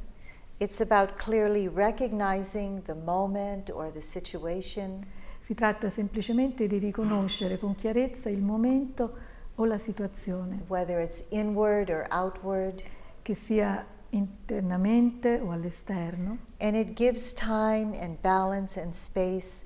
It's 0.58 0.80
about 0.80 1.14
clearly 1.14 1.68
recognizing 1.68 2.82
the 2.84 2.94
moment 2.94 3.68
or 3.68 3.90
the 3.90 4.00
situation. 4.00 5.04
Si 5.40 5.54
tratta 5.54 5.88
semplicemente 5.88 6.68
di 6.68 6.78
riconoscere 6.78 7.58
con 7.58 7.74
chiarezza 7.74 8.28
il 8.28 8.42
momento 8.42 9.12
o 9.56 9.64
la 9.64 9.78
situazione, 9.78 10.62
whether 10.68 11.00
it's 11.00 11.24
inward 11.30 11.88
or 11.88 12.06
outward, 12.10 12.80
che 13.22 13.34
sia 13.34 13.84
internamente 14.10 15.40
o 15.40 15.50
all'esterno, 15.50 16.38
and 16.58 16.76
it 16.76 16.92
gives 16.92 17.32
time 17.32 17.98
and 18.00 18.18
balance 18.20 18.80
and 18.80 18.92
space 18.92 19.64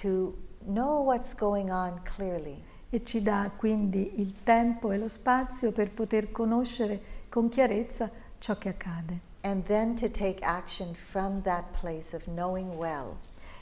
to 0.00 0.36
know 0.66 1.02
what's 1.02 1.34
going 1.34 1.70
on 1.70 2.00
clearly. 2.02 2.62
e 2.88 3.04
ci 3.04 3.20
dà 3.20 3.50
quindi 3.56 4.20
il 4.20 4.42
tempo 4.42 4.92
e 4.92 4.98
lo 4.98 5.08
spazio 5.08 5.72
per 5.72 5.90
poter 5.90 6.30
conoscere 6.30 7.00
con 7.28 7.48
chiarezza 7.48 8.10
ciò 8.38 8.56
che 8.58 8.68
accade. 8.68 9.20
And 9.42 9.64
then 9.64 9.94
to 9.96 10.10
take 10.10 10.38
action 10.42 10.94
from 10.94 11.42
that 11.42 11.64
place 11.80 12.14
of 12.14 12.24
knowing 12.24 12.72
well. 12.74 13.16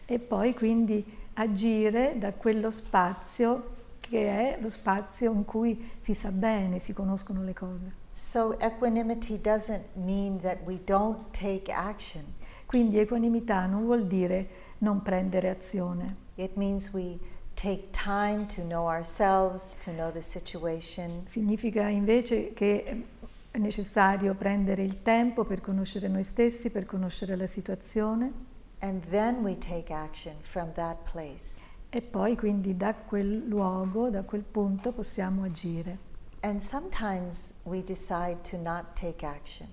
E 0.07 0.19
poi 0.19 0.55
quindi 0.55 1.05
agire 1.35 2.17
da 2.19 2.33
quello 2.33 2.71
spazio 2.71 3.73
che 4.01 4.29
è 4.29 4.59
lo 4.61 4.69
spazio 4.69 5.33
in 5.33 5.45
cui 5.45 5.91
si 5.97 6.15
sa 6.15 6.31
bene, 6.31 6.79
si 6.79 6.93
conoscono 6.93 7.43
le 7.43 7.55
cose. 7.55 8.03
So, 8.13 8.57
equanimity 8.61 9.41
doesn't 9.41 9.85
mean 9.95 10.41
that 10.41 10.59
we 10.65 10.79
don't 10.85 11.31
take 11.33 11.73
action, 11.73 12.25
Quindi 12.67 12.99
equanimità 12.99 13.67
non 13.67 13.85
vuol 13.85 14.07
dire 14.07 14.49
non 14.85 15.03
prendere 15.03 15.49
azione, 15.49 16.17
it 16.37 16.55
means 16.57 16.93
we 16.93 17.19
take 17.55 17.91
time 17.91 18.47
to 18.47 18.63
know 18.63 18.87
ourselves, 18.87 19.77
to 19.83 19.91
know 19.93 20.11
the 20.13 20.21
situation, 20.21 21.23
significa 21.27 21.89
invece 21.89 22.53
che 22.53 23.07
è 23.51 23.59
necessario 23.59 24.35
prendere 24.35 24.83
il 24.85 25.03
tempo 25.03 25.45
per 25.45 25.61
conoscere 25.61 26.09
noi 26.09 26.25
stessi, 26.25 26.71
per 26.71 26.85
conoscere 26.85 27.37
la 27.37 27.47
situazione. 27.47 28.53
And 28.81 29.03
then 29.09 29.43
we 29.43 29.57
take 29.57 29.93
action 29.93 30.35
from 30.41 30.73
that 30.75 30.99
place. 31.11 31.63
e 31.91 32.03
poi 32.03 32.37
quindi 32.37 32.77
da 32.77 32.93
quel 32.93 33.47
luogo, 33.47 34.11
da 34.11 34.23
quel 34.25 34.43
punto 34.43 34.91
possiamo 34.91 35.45
agire. 35.45 35.97
And 36.41 36.61
sometimes 36.61 37.55
we 37.63 37.85
decide 37.85 38.39
to 38.51 38.59
not 38.59 38.95
take 38.95 39.25
action, 39.25 39.69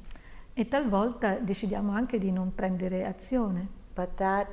E 0.53 0.67
talvolta 0.67 1.39
decidiamo 1.39 1.91
anche 1.93 2.19
di 2.19 2.31
non 2.31 2.53
prendere 2.53 3.05
azione, 3.05 3.67
but 3.95 4.13
that 4.15 4.47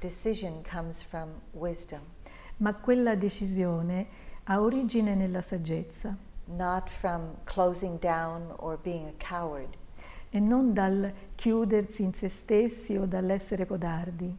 decision 0.00 0.62
comes 0.62 1.02
from 1.02 1.28
wisdom, 1.52 2.00
ma 2.58 2.74
quella 2.74 3.14
decisione 3.14 4.06
ha 4.44 4.60
origine 4.60 5.14
nella 5.14 5.40
saggezza 5.42 6.16
not 6.46 6.88
from 6.90 7.36
closing 7.44 7.98
down 8.00 8.52
or 8.58 8.76
being 8.82 9.06
a 9.06 9.12
coward. 9.18 9.76
e 10.30 10.38
non 10.40 10.72
dal 10.72 11.12
chiudersi 11.34 12.02
in 12.02 12.12
se 12.14 12.28
stessi 12.28 12.96
o 12.96 13.04
dall'essere 13.06 13.66
codardi. 13.66 14.36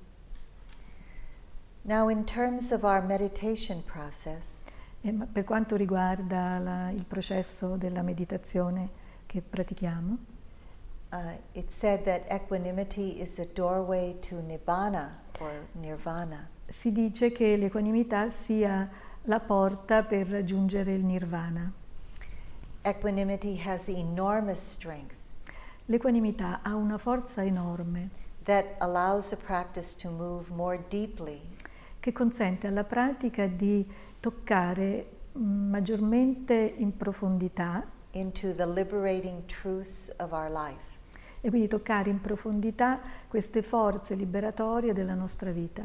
Now, 1.84 2.09
in 2.09 2.24
terms 2.26 2.72
of 2.72 2.84
our 2.84 3.01
meditation 3.03 3.84
process, 3.84 4.66
E 5.03 5.12
per 5.12 5.43
quanto 5.43 5.76
riguarda 5.76 6.59
la- 6.59 6.89
il 6.91 7.05
processo 7.05 7.76
della 7.76 8.03
meditazione 8.03 8.89
che 9.26 9.41
pratichiamo, 9.41 10.18
uh, 11.12 11.36
it's 11.53 11.76
said 11.76 12.03
that 12.05 12.26
equanimity 12.32 13.20
is 13.20 13.36
the 13.36 13.45
doorway 13.53 14.16
to 14.22 14.36
nibbana 14.36 15.09
or 15.39 15.51
nirvana. 15.76 16.49
Si 16.68 16.91
dice 16.91 17.32
che 17.32 17.57
l'equanimità 17.57 18.30
sia 18.30 18.89
la 19.24 19.39
porta 19.39 20.03
per 20.03 20.28
raggiungere 20.28 20.93
il 20.93 21.03
nirvana. 21.03 21.72
Equanimity 22.84 23.57
has 23.57 23.89
enormous 23.89 24.59
strength 24.59 25.20
L'equanimità 25.91 26.62
ha 26.62 26.76
una 26.76 26.97
forza 26.97 27.43
enorme 27.43 28.09
that 28.43 28.76
allows 28.78 29.30
the 29.30 29.36
practice 29.36 29.93
to 29.95 30.09
move 30.09 30.49
more 30.53 30.82
deeply 30.88 31.41
che 31.99 32.14
consente 32.14 32.68
alla 32.68 32.86
pratica 32.86 33.45
di 33.45 33.86
toccare 34.20 35.05
mm, 35.38 35.70
maggiormente 35.70 36.53
in 36.78 36.95
profondità 36.95 37.86
into 38.12 38.53
the 38.53 38.66
liberating 38.66 39.45
truths 39.47 40.14
of 40.20 40.32
our 40.32 40.49
life. 40.49 40.90
E 41.41 41.49
quindi 41.49 41.67
toccare 41.67 42.09
in 42.09 42.21
profondità 42.21 42.99
queste 43.27 43.63
forze 43.63 44.15
liberatorie 44.15 44.93
della 44.93 45.15
nostra 45.15 45.51
vita 45.51 45.83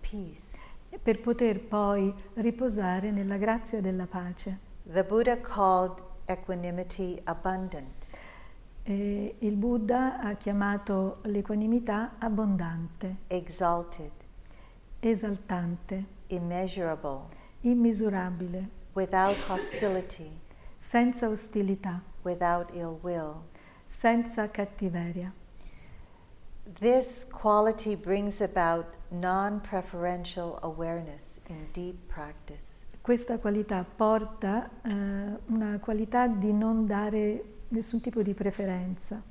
peace. 0.00 0.58
per 1.02 1.20
poter 1.20 1.60
poi 1.60 2.14
riposare 2.34 3.10
nella 3.10 3.36
grazia 3.36 3.80
della 3.80 4.06
pace. 4.06 4.58
The 4.84 5.04
Buddha 5.04 5.38
called 5.40 6.02
equanimity 6.24 7.20
abundant. 7.24 8.10
E 8.82 9.34
il 9.40 9.56
Buddha 9.56 10.20
ha 10.20 10.34
chiamato 10.34 11.18
l'equanimità 11.24 12.14
abbondante, 12.18 13.16
exalted, 13.26 14.12
esaltante, 15.00 16.04
immeasurable, 16.28 17.28
immisurabile, 17.62 18.68
without 18.94 19.36
hostility, 19.48 20.40
senza 20.78 21.28
ostilità, 21.28 22.00
without 22.22 22.74
ill 22.74 22.98
will. 23.02 23.42
Senza 23.88 24.48
cattiveria. 24.50 25.32
This 26.74 27.26
quality 27.26 27.96
brings 27.96 28.40
about 28.40 28.84
non 29.10 29.60
preferential 29.60 30.58
awareness 30.62 31.40
in 31.48 31.66
deep 31.72 31.96
practice. 32.06 32.84
Questa 33.00 33.38
qualità 33.38 33.84
porta 33.84 34.68
eh, 34.82 34.90
una 35.46 35.78
qualità 35.80 36.26
di 36.26 36.52
non 36.52 36.86
dare 36.86 37.42
nessun 37.68 38.02
tipo 38.02 38.22
di 38.22 38.34
preferenza. 38.34 39.22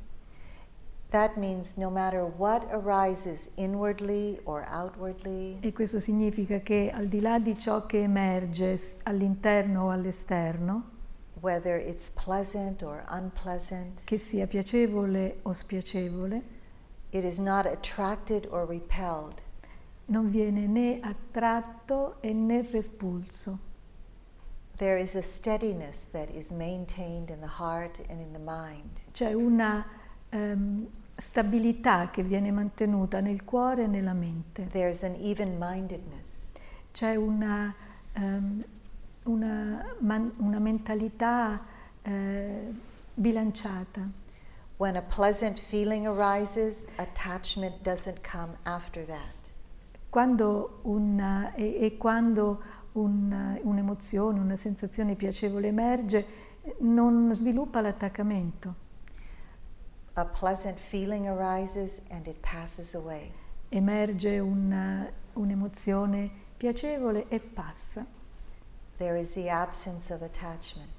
That 1.11 1.37
means 1.37 1.75
no 1.77 1.89
matter 1.89 2.23
what 2.23 2.67
arises 2.69 3.49
inwardly 3.55 4.39
or 4.43 4.65
outwardly, 4.67 5.59
E 5.61 5.71
questo 5.71 5.99
significa 5.99 6.59
che 6.59 6.91
al 6.93 7.07
di 7.07 7.21
là 7.21 7.39
di 7.39 7.57
ciò 7.57 7.85
che 7.85 8.01
emerge 8.01 8.77
all'interno 9.03 9.85
o 9.85 9.89
all'esterno, 9.89 10.95
whether 11.41 11.77
it's 11.77 12.09
pleasant 12.09 12.81
or 12.83 13.03
unpleasant, 13.09 14.03
che 14.05 14.17
sia 14.17 14.47
piacevole 14.47 15.39
o 15.43 15.53
spiacevole, 15.53 16.41
it 17.11 17.23
is 17.23 17.39
not 17.39 17.65
attracted 17.65 18.47
or 18.49 18.65
repelled. 18.65 19.41
non 20.07 20.29
viene 20.29 20.67
né 20.67 20.99
attratto 21.01 22.21
e 22.21 22.33
né 22.33 22.61
respulso. 22.61 23.59
There 24.77 24.97
is 25.01 25.15
a 25.15 25.21
steadiness 25.21 26.05
that 26.11 26.29
is 26.29 26.51
maintained 26.51 27.29
in 27.29 27.39
the 27.39 27.49
heart 27.59 27.99
and 28.09 28.21
in 28.21 28.31
the 28.31 28.39
mind. 28.39 29.01
C'è 29.11 29.33
una 29.33 29.83
ehm, 30.29 30.87
stabilità 31.15 32.09
che 32.11 32.21
viene 32.21 32.51
mantenuta 32.51 33.19
nel 33.19 33.43
cuore 33.43 33.83
e 33.83 33.87
nella 33.87 34.13
mente. 34.13 34.67
There's 34.67 35.03
an 35.03 35.15
even 35.15 35.57
mindedness. 35.59 36.53
C'è 36.91 37.15
una, 37.15 37.73
ehm, 38.13 38.63
una, 39.27 39.85
una 40.37 40.59
mentalità 40.59 41.63
eh, 42.01 42.73
bilanciata. 43.13 44.09
When 44.77 44.95
a 44.95 45.01
pleasant 45.01 45.57
feeling 45.59 46.05
arises, 46.05 46.85
attachment 46.97 47.81
doesn't 47.81 48.19
come 48.21 48.57
after 48.63 49.05
that. 49.05 49.51
Quando 50.09 50.79
una- 50.83 51.53
e, 51.55 51.77
e 51.85 51.97
quando 51.97 52.61
un- 52.93 53.59
un'emozione, 53.63 54.39
una 54.39 54.55
sensazione 54.55 55.15
piacevole 55.15 55.67
emerge, 55.67 56.25
non 56.79 57.33
sviluppa 57.33 57.81
l'attaccamento. 57.81 58.75
A 60.13 60.25
pleasant 60.25 60.79
feeling 60.79 61.25
arises 61.27 62.01
and 62.09 62.25
it 62.27 62.37
passes 62.39 62.93
away. 62.95 63.31
Emerge 63.69 64.39
una- 64.39 65.07
un'emozione 65.33 66.29
piacevole 66.57 67.27
e 67.29 67.39
passa. 67.39 68.05
There 68.97 69.15
is 69.15 69.33
the 69.33 69.49
absence 69.49 70.11
of 70.11 70.21
attachment. 70.23 70.89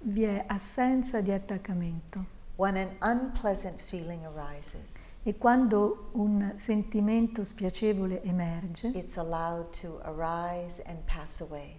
Vi 0.00 0.24
è 0.24 0.44
assenza 0.46 1.20
di 1.20 1.30
attaccamento. 1.30 2.24
When 2.56 2.76
an 2.76 2.96
unpleasant 3.00 3.80
feeling 3.80 4.24
arises, 4.24 5.06
E 5.22 5.36
quando 5.36 6.08
un 6.12 6.54
sentimento 6.56 7.44
spiacevole 7.44 8.22
emerge, 8.22 8.88
it's 8.88 9.16
allowed 9.18 9.70
to 9.80 10.00
arise 10.02 10.82
and 10.86 10.98
pass 11.04 11.40
away. 11.40 11.76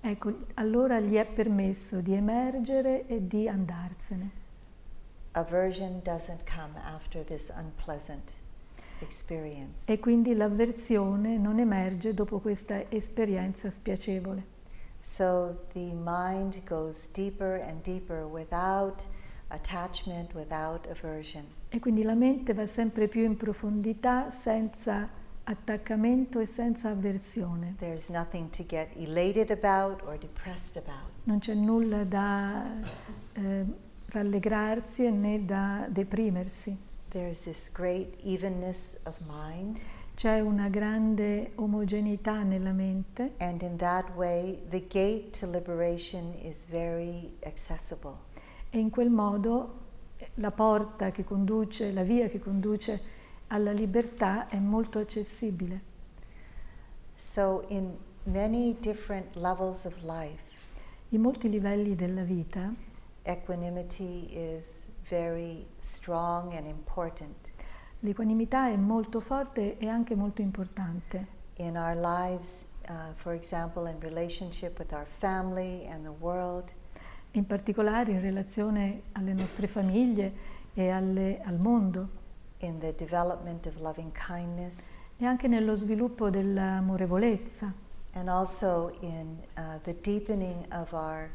ecco, 0.00 0.46
allora 0.54 1.00
gli 1.00 1.14
è 1.14 1.26
permesso 1.26 2.00
di 2.00 2.14
emergere 2.14 3.06
e 3.06 3.26
di 3.26 3.48
andarsene. 3.48 4.30
Aversion 5.32 6.00
doesn't 6.02 6.44
come 6.44 6.78
after 6.82 7.24
this 7.24 7.52
unpleasant 7.54 8.34
experience. 9.00 9.90
E 9.90 9.98
quindi 9.98 10.34
l'avversione 10.34 11.36
non 11.36 11.58
emerge 11.58 12.14
dopo 12.14 12.38
questa 12.38 12.90
esperienza 12.90 13.70
spiacevole. 13.70 14.52
So 15.06 15.58
the 15.74 15.92
mind 15.92 16.62
goes 16.64 17.08
deeper 17.08 17.56
and 17.56 17.82
deeper 17.82 18.26
without 18.26 19.04
attachment, 19.50 20.32
without 20.32 20.86
aversion. 20.86 21.44
E 21.68 21.78
quindi 21.78 22.02
la 22.02 22.14
mente 22.14 22.54
va 22.54 22.66
sempre 22.66 23.06
più 23.06 23.22
in 23.22 23.36
profondità 23.36 24.30
senza 24.30 25.06
attaccamento 25.44 26.40
e 26.40 26.46
senza 26.46 26.88
avversione. 26.88 27.74
There's 27.76 28.08
nothing 28.08 28.48
to 28.48 28.64
get 28.66 28.96
elated 28.96 29.50
about 29.50 30.00
or 30.06 30.16
depressed 30.16 30.82
about. 30.82 31.10
Non 31.24 31.38
c'è 31.38 31.52
nulla 31.52 32.04
da 32.04 32.64
eh, 33.34 33.64
rallegrarsi 34.06 35.10
né 35.10 35.44
da 35.44 35.86
deprimersi. 35.86 36.74
There's 37.10 37.42
this 37.42 37.70
great 37.70 38.16
evenness 38.24 38.96
of 39.04 39.16
mind, 39.26 39.80
C'è 40.14 40.40
una 40.40 40.68
grande 40.68 41.52
omogeneità 41.56 42.42
nella 42.42 42.70
mente 42.72 43.32
and 43.38 43.62
in 43.62 43.76
that 43.76 44.08
way, 44.14 44.62
the 44.68 44.86
gate 44.86 45.30
to 45.38 45.46
liberation 45.46 46.32
is 46.40 46.66
very 46.68 47.34
accessible. 47.44 48.16
e 48.70 48.78
in 48.78 48.90
quel 48.90 49.10
modo 49.10 49.82
eh, 50.16 50.30
la 50.34 50.50
porta 50.50 51.10
che 51.10 51.24
conduce, 51.24 51.90
la 51.92 52.02
via 52.04 52.28
che 52.28 52.38
conduce 52.38 53.00
alla 53.48 53.72
libertà 53.72 54.48
è 54.48 54.58
molto 54.58 54.98
accessibile. 55.00 55.92
So, 57.16 57.64
in 57.68 57.96
many 58.24 58.76
different 58.80 59.34
levels 59.36 59.84
of 59.84 60.00
life, 60.02 60.52
In 61.10 61.20
molti 61.20 61.48
livelli 61.48 61.94
della 61.94 62.22
vita 62.22 62.72
equanimity 63.24 64.26
is 64.32 64.86
very 65.08 65.64
strong 65.80 66.52
and 66.54 66.66
important. 66.66 67.50
L'equanimità 68.04 68.68
è 68.68 68.76
molto 68.76 69.18
forte 69.20 69.78
e 69.78 69.88
anche 69.88 70.14
molto 70.14 70.42
importante. 70.42 71.26
In 71.56 71.76
our 71.76 71.96
lives, 71.96 72.66
uh, 72.88 73.12
for 73.14 73.32
example, 73.32 73.90
in 73.90 73.98
relationship 74.00 74.78
with 74.78 74.92
our 74.92 75.06
family 75.06 75.86
and 75.86 76.04
the 76.04 76.12
world, 76.18 76.72
in 77.32 77.46
particolare 77.46 78.12
in 78.12 78.20
relazione 78.20 79.02
alle 79.12 79.32
nostre 79.32 79.66
famiglie 79.66 80.32
e 80.74 80.90
alle- 80.90 81.40
al 81.44 81.58
mondo. 81.58 82.22
In 82.58 82.78
the 82.78 82.94
development 82.94 83.66
of 83.66 83.76
loving 83.78 84.12
kindness, 84.12 84.98
e 85.16 85.24
anche 85.24 85.48
nello 85.48 85.74
sviluppo 85.74 86.28
dell'amorevolezza. 86.28 87.72
And 88.12 88.28
also 88.28 88.92
in 89.00 89.38
uh, 89.56 89.80
the 89.82 89.96
deepening 90.00 90.66
of 90.72 90.92
our 90.92 91.30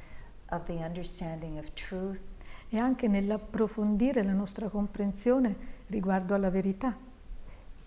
of 0.51 0.63
the 0.63 0.84
understanding 0.84 1.57
of 1.57 1.72
truth. 1.74 2.22
E 2.70 2.78
anche 2.78 3.07
nell'approfondire 3.07 4.24
la 4.24 4.34
nostra 4.34 4.70
comprensione 4.70 5.78
riguardo 5.89 6.33
alla 6.35 6.49
verità 6.49 6.95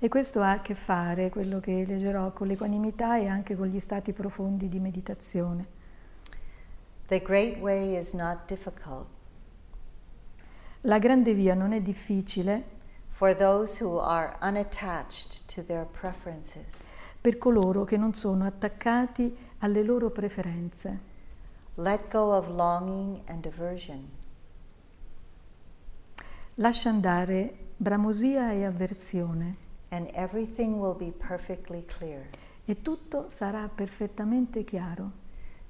E 0.00 0.08
questo 0.08 0.40
ha 0.40 0.50
a 0.52 0.60
che 0.60 0.74
fare, 0.74 1.30
quello 1.30 1.60
che 1.60 1.84
leggerò, 1.86 2.32
con 2.32 2.46
l'equanimità 2.46 3.18
e 3.18 3.26
anche 3.26 3.56
con 3.56 3.66
gli 3.66 3.80
stati 3.80 4.12
profondi 4.12 4.68
di 4.68 4.78
meditazione. 4.78 5.66
The 7.06 7.20
great 7.20 7.58
way 7.58 7.98
is 7.98 8.12
not 8.12 8.46
difficult. 8.46 9.06
La 10.82 10.98
grande 10.98 11.34
via 11.34 11.54
non 11.54 11.72
è 11.72 11.80
difficile 11.80 12.64
for 13.08 13.34
those 13.34 13.82
who 13.82 13.98
are 13.98 14.36
unattached 14.42 15.44
to 15.52 15.64
their 15.64 15.86
preferences. 15.86 16.90
per 17.20 17.36
coloro 17.36 17.84
che 17.84 17.96
non 17.96 18.14
sono 18.14 18.46
attaccati 18.46 19.36
alle 19.58 19.82
loro 19.82 20.10
preferenze. 20.10 21.06
Let 21.74 22.08
go 22.10 22.36
of 22.36 22.48
longing 22.48 23.20
and 23.26 23.44
aversion. 23.44 24.17
Lascia 26.60 26.88
andare 26.88 27.66
bramosia 27.76 28.50
e 28.52 28.64
avversione 28.64 29.66
and 29.90 30.08
everything 30.12 30.74
will 30.78 30.96
be 30.96 31.12
perfectly 31.12 31.84
clear. 31.84 32.28
e 32.64 32.82
tutto 32.82 33.28
sarà 33.28 33.68
perfettamente 33.68 34.64
chiaro. 34.64 35.12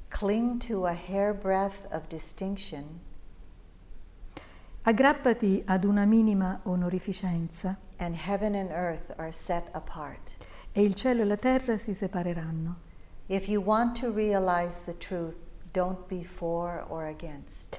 Cling 0.09 0.57
to 0.67 0.87
a 0.87 0.95
hairbreadth 0.95 1.87
of 1.93 2.07
distinction 2.09 3.01
Aggrappati 4.83 5.63
ad 5.67 5.85
una 5.85 6.07
minima 6.07 6.61
onorificenza 6.63 7.77
and 7.99 8.15
heaven 8.27 8.55
and 8.55 8.71
earth 8.71 9.13
are 9.19 9.31
set 9.33 9.69
apart. 9.73 10.37
e 10.73 10.83
il 10.83 10.95
cielo 10.95 11.21
e 11.21 11.25
la 11.27 11.37
terra 11.37 11.77
si 11.77 11.93
separeranno. 11.93 12.77
If 13.27 13.47
you 13.49 13.63
want 13.63 14.01
to 14.01 14.11
realize 14.11 14.81
the 14.87 14.97
truth, 14.97 15.37
don't 15.73 16.07
be 16.09 16.25
for 16.25 16.87
or 16.89 17.03
against. 17.05 17.79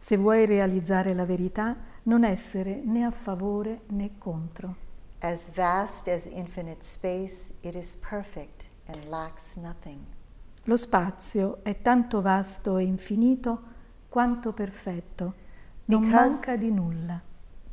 Se 0.00 0.16
vuoi 0.16 0.46
realizzare 0.46 1.12
la 1.14 1.24
verità, 1.24 1.76
non 2.08 2.24
essere 2.24 2.80
né 2.84 3.04
a 3.04 3.10
favore 3.10 3.82
né 3.90 4.12
contro. 4.18 4.76
As 5.20 5.50
vast 5.50 6.08
as 6.08 6.24
infinite 6.26 6.82
space, 6.84 7.52
it 7.60 7.74
is 7.74 7.94
perfect 7.96 8.70
and 8.86 9.04
lacks 9.08 9.56
nothing. 9.56 10.00
Lo 10.64 10.76
spazio 10.76 11.62
è 11.62 11.80
tanto 11.82 12.22
vasto 12.22 12.78
e 12.78 12.84
infinito 12.84 13.62
quanto 14.08 14.52
perfetto, 14.54 15.34
non 15.86 16.00
Because- 16.02 16.28
manca 16.30 16.56
di 16.56 16.70
nulla. 16.70 17.20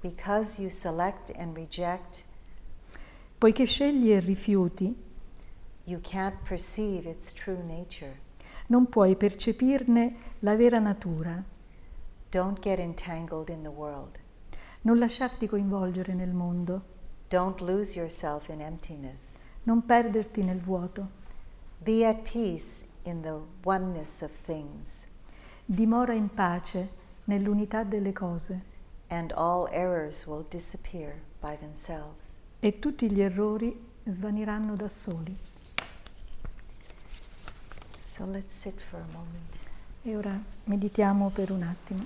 Because 0.01 0.59
you 0.61 0.69
select 0.69 1.31
and 1.37 1.55
reject, 1.55 2.25
Poiché 3.37 3.65
scegli 3.65 4.11
e 4.11 4.19
rifiuti, 4.19 4.95
you 5.85 5.99
can't 6.01 6.37
perceive 6.47 7.09
its 7.09 7.31
true 7.33 7.61
nature. 7.63 8.19
non 8.67 8.87
puoi 8.89 9.15
percepirne 9.15 10.15
la 10.39 10.55
vera 10.55 10.79
natura. 10.79 11.41
Don't 12.31 12.59
get 12.59 12.79
entangled 12.79 13.49
in 13.49 13.61
the 13.61 13.69
world. 13.69 14.19
Non 14.85 14.97
lasciarti 14.99 15.47
coinvolgere 15.47 16.13
nel 16.13 16.31
mondo, 16.31 16.93
Don't 17.27 17.59
lose 17.61 17.97
yourself 17.97 18.49
in 18.49 18.61
emptiness. 18.61 19.41
non 19.63 19.83
perderti 19.83 20.43
nel 20.43 20.59
vuoto. 20.59 21.09
Be 21.79 22.05
at 22.05 22.21
peace 22.31 22.85
in 23.03 23.21
the 23.21 23.39
oneness 23.63 24.21
of 24.21 24.31
things, 24.43 25.07
Dimora 25.65 26.13
in 26.13 26.29
pace 26.31 26.89
nell'unità 27.25 27.83
delle 27.83 28.13
cose 28.13 28.61
and 29.07 29.31
all 29.35 29.67
errors 29.71 30.25
will 30.27 30.45
disappear 30.47 31.19
by 31.39 31.57
themselves. 31.57 32.37
e 32.59 32.77
tutti 32.79 33.11
gli 33.11 33.21
errori 33.21 33.87
svaniranno 34.05 34.75
da 34.75 34.87
soli. 34.87 35.35
So 38.01 38.25
let's 38.25 38.53
sit 38.53 38.79
for 38.79 38.99
a 38.99 39.07
moment. 39.11 39.57
E 40.03 40.15
ora 40.15 40.39
meditiamo 40.65 41.29
per 41.29 41.49
un 41.51 41.63
attimo. 41.63 42.05